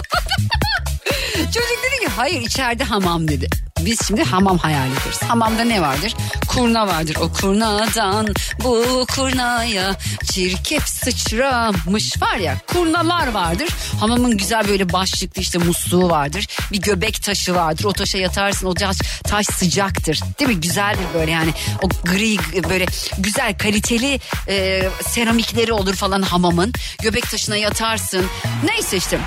[1.46, 3.50] Çocuk dedi ki hayır içeride hamam dedi.
[3.86, 5.20] Biz şimdi hamam hayal ediyoruz.
[5.28, 6.16] Hamamda ne vardır?
[6.48, 7.18] Kurna vardır.
[7.22, 8.28] O kurnadan
[8.64, 9.96] bu kurnaya
[10.32, 12.58] çirkef sıçramış var ya.
[12.68, 13.70] Kurnalar vardır.
[14.00, 16.48] Hamamın güzel böyle başlıklı işte musluğu vardır.
[16.72, 17.84] Bir göbek taşı vardır.
[17.84, 18.68] O taşa yatarsın.
[18.68, 20.20] O taş, taş sıcaktır.
[20.40, 20.62] Değil mi?
[20.62, 21.54] Güzeldir böyle yani.
[21.82, 22.38] O gri
[22.70, 22.86] böyle
[23.18, 26.74] güzel kaliteli e, seramikleri olur falan hamamın.
[27.02, 28.26] Göbek taşına yatarsın.
[28.64, 29.20] Neyse işte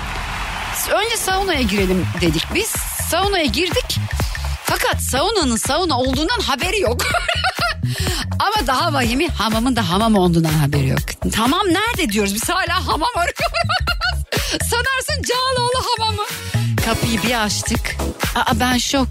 [0.91, 2.69] önce saunaya girelim dedik biz.
[3.09, 3.99] Saunaya girdik.
[4.69, 7.01] Fakat saunanın sauna olduğundan haberi yok.
[8.39, 10.99] Ama daha vahimi hamamın da hamam olduğundan haberi yok.
[11.35, 13.39] Hamam nerede diyoruz biz hala hamam arıyoruz.
[14.69, 16.23] Sanarsın Cağaloğlu hamamı.
[16.85, 17.95] Kapıyı bir açtık.
[18.35, 19.07] Aa ben şok.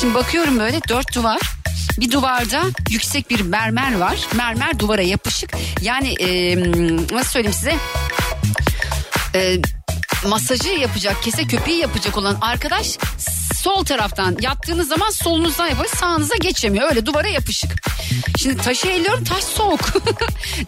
[0.00, 1.40] Şimdi bakıyorum böyle dört duvar.
[2.00, 4.18] Bir duvarda yüksek bir mermer var.
[4.34, 5.50] Mermer duvara yapışık.
[5.80, 6.56] Yani e,
[7.14, 7.76] nasıl söyleyeyim size?
[9.34, 9.56] E,
[10.26, 12.98] masajı yapacak, kese köpeği yapacak olan arkadaş
[13.62, 17.70] sol taraftan yattığınız zaman solunuzdan yapıyor sağınıza geçemiyor öyle duvara yapışık.
[18.38, 19.80] Şimdi taşı elliyorum taş soğuk.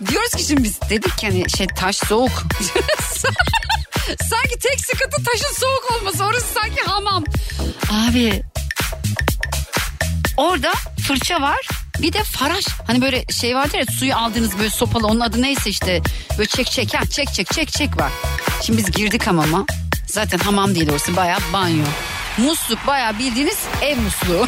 [0.08, 2.32] Diyoruz ki şimdi biz dedik ki hani şey taş soğuk.
[4.30, 7.24] sanki tek sıkıntı taşın soğuk olması orası sanki hamam.
[7.90, 8.42] Abi
[10.36, 10.72] orada
[11.06, 15.20] fırça var bir de faraş hani böyle şey vardır ya suyu aldığınız böyle sopalı onun
[15.20, 16.00] adı neyse işte
[16.38, 18.12] böyle çek çek ha çek çek çek çek var.
[18.62, 19.66] Şimdi biz girdik hamama
[20.06, 21.84] zaten hamam değil orası bayağı banyo.
[22.38, 24.46] Musluk bayağı bildiğiniz ev musluğu.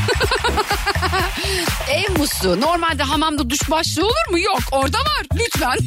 [1.90, 2.60] ev musluğu.
[2.60, 4.38] Normalde hamamda duş başlığı olur mu?
[4.38, 5.68] Yok orada var lütfen.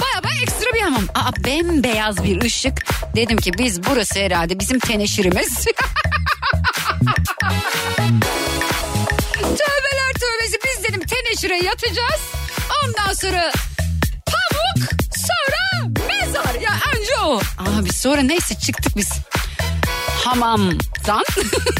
[0.00, 1.04] bayağı bayağı ekstra bir hamam.
[1.14, 2.86] Aa bembeyaz bir ışık.
[3.16, 5.64] Dedim ki biz burası herhalde bizim teneşirimiz.
[11.42, 12.20] teneşire yatacağız.
[12.84, 13.52] Ondan sonra
[14.26, 16.60] pamuk sonra mezar.
[16.60, 17.40] Ya önce o.
[17.58, 19.08] Abi sonra neyse çıktık biz
[20.24, 21.24] hamamdan.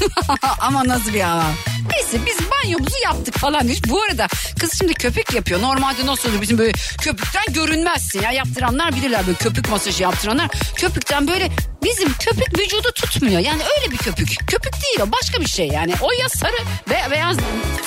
[0.60, 1.54] Ama nasıl bir hamam?
[1.90, 3.80] Neyse biz banyomuzu yaptık falan demiş.
[3.88, 4.26] Bu arada
[4.60, 5.62] kız şimdi köpük yapıyor.
[5.62, 8.22] Normalde nasıl olur bizim böyle köpükten görünmezsin.
[8.22, 10.48] Ya yaptıranlar bilirler böyle köpük masajı yaptıranlar.
[10.76, 11.50] Köpükten böyle
[11.84, 13.40] bizim köpük vücudu tutmuyor.
[13.40, 14.28] Yani öyle bir köpük.
[14.48, 15.94] Köpük değil o başka bir şey yani.
[16.00, 16.56] O ya sarı
[16.90, 17.36] ve beyaz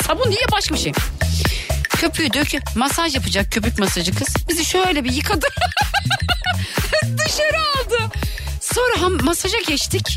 [0.07, 0.91] sabun değil başka bir şey.
[1.89, 4.27] Köpüğü döküp masaj yapacak köpük masajı kız.
[4.49, 5.47] Bizi şöyle bir yıkadı.
[7.25, 8.11] Dışarı aldı.
[8.61, 10.15] Sonra ham, masaja geçtik.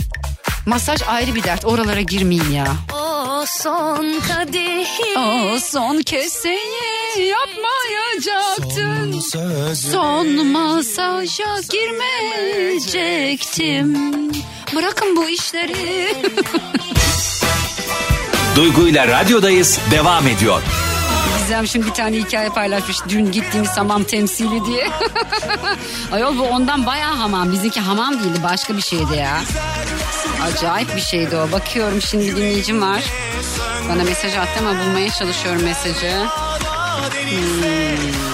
[0.68, 1.64] Masaj ayrı bir dert.
[1.64, 2.66] Oralara girmeyeyim ya.
[2.94, 5.18] O son kadehi.
[5.18, 9.20] O son keseyi yapmayacaktın.
[9.74, 13.94] Son masaja girmeyecektim.
[14.74, 16.16] Bırakın bu işleri.
[18.56, 20.62] Duygu ile radyodayız devam ediyor.
[21.38, 22.96] Gizem şimdi bir tane hikaye paylaşmış.
[23.08, 24.88] Dün gittiğimiz hamam temsili diye.
[26.12, 27.52] Ayol bu ondan bayağı hamam.
[27.52, 29.40] Bizimki hamam değildi başka bir şeydi ya.
[30.42, 31.52] Acayip bir şeydi o.
[31.52, 33.04] Bakıyorum şimdi dinleyicim var.
[33.88, 36.12] Bana mesaj attı ama bulmaya çalışıyorum mesajı.
[37.30, 38.27] Hmm.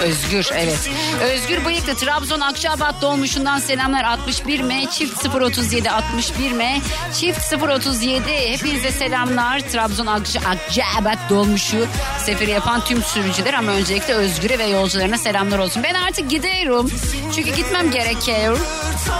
[0.00, 0.90] Özgür evet.
[1.22, 6.80] Özgür Bıyıklı Trabzon Akçabat dolmuşundan selamlar 61 M çift 037 61 M
[7.14, 11.86] çift 037 hepinize selamlar Trabzon Akça, Akçabat dolmuşu
[12.18, 15.82] seferi yapan tüm sürücüler ama öncelikle Özgür'e ve yolcularına selamlar olsun.
[15.82, 16.90] Ben artık gidiyorum
[17.34, 18.58] çünkü gitmem gerekiyor.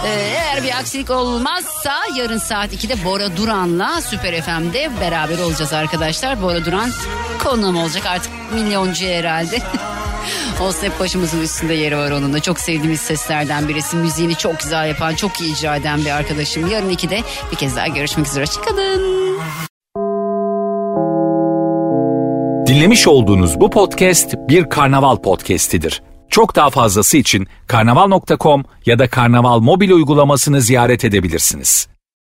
[0.05, 6.41] Ee, eğer bir aksilik olmazsa yarın saat 2'de Bora Duran'la Süper FM'de beraber olacağız arkadaşlar.
[6.41, 6.91] Bora Duran
[7.43, 9.59] konuğum olacak artık milyoncu herhalde.
[10.61, 12.39] Olsun hep başımızın üstünde yeri var onun da.
[12.39, 13.97] Çok sevdiğimiz seslerden birisi.
[13.97, 16.71] Müziğini çok güzel yapan, çok iyi icra eden bir arkadaşım.
[16.71, 18.45] Yarın 2'de bir kez daha görüşmek üzere.
[18.47, 19.01] Çıkalım.
[22.67, 26.03] Dinlemiş olduğunuz bu podcast bir karnaval podcastidir.
[26.29, 31.87] Çok daha fazlası için karnaval.com ya da karnaval mobil uygulamasını ziyaret edebilirsiniz.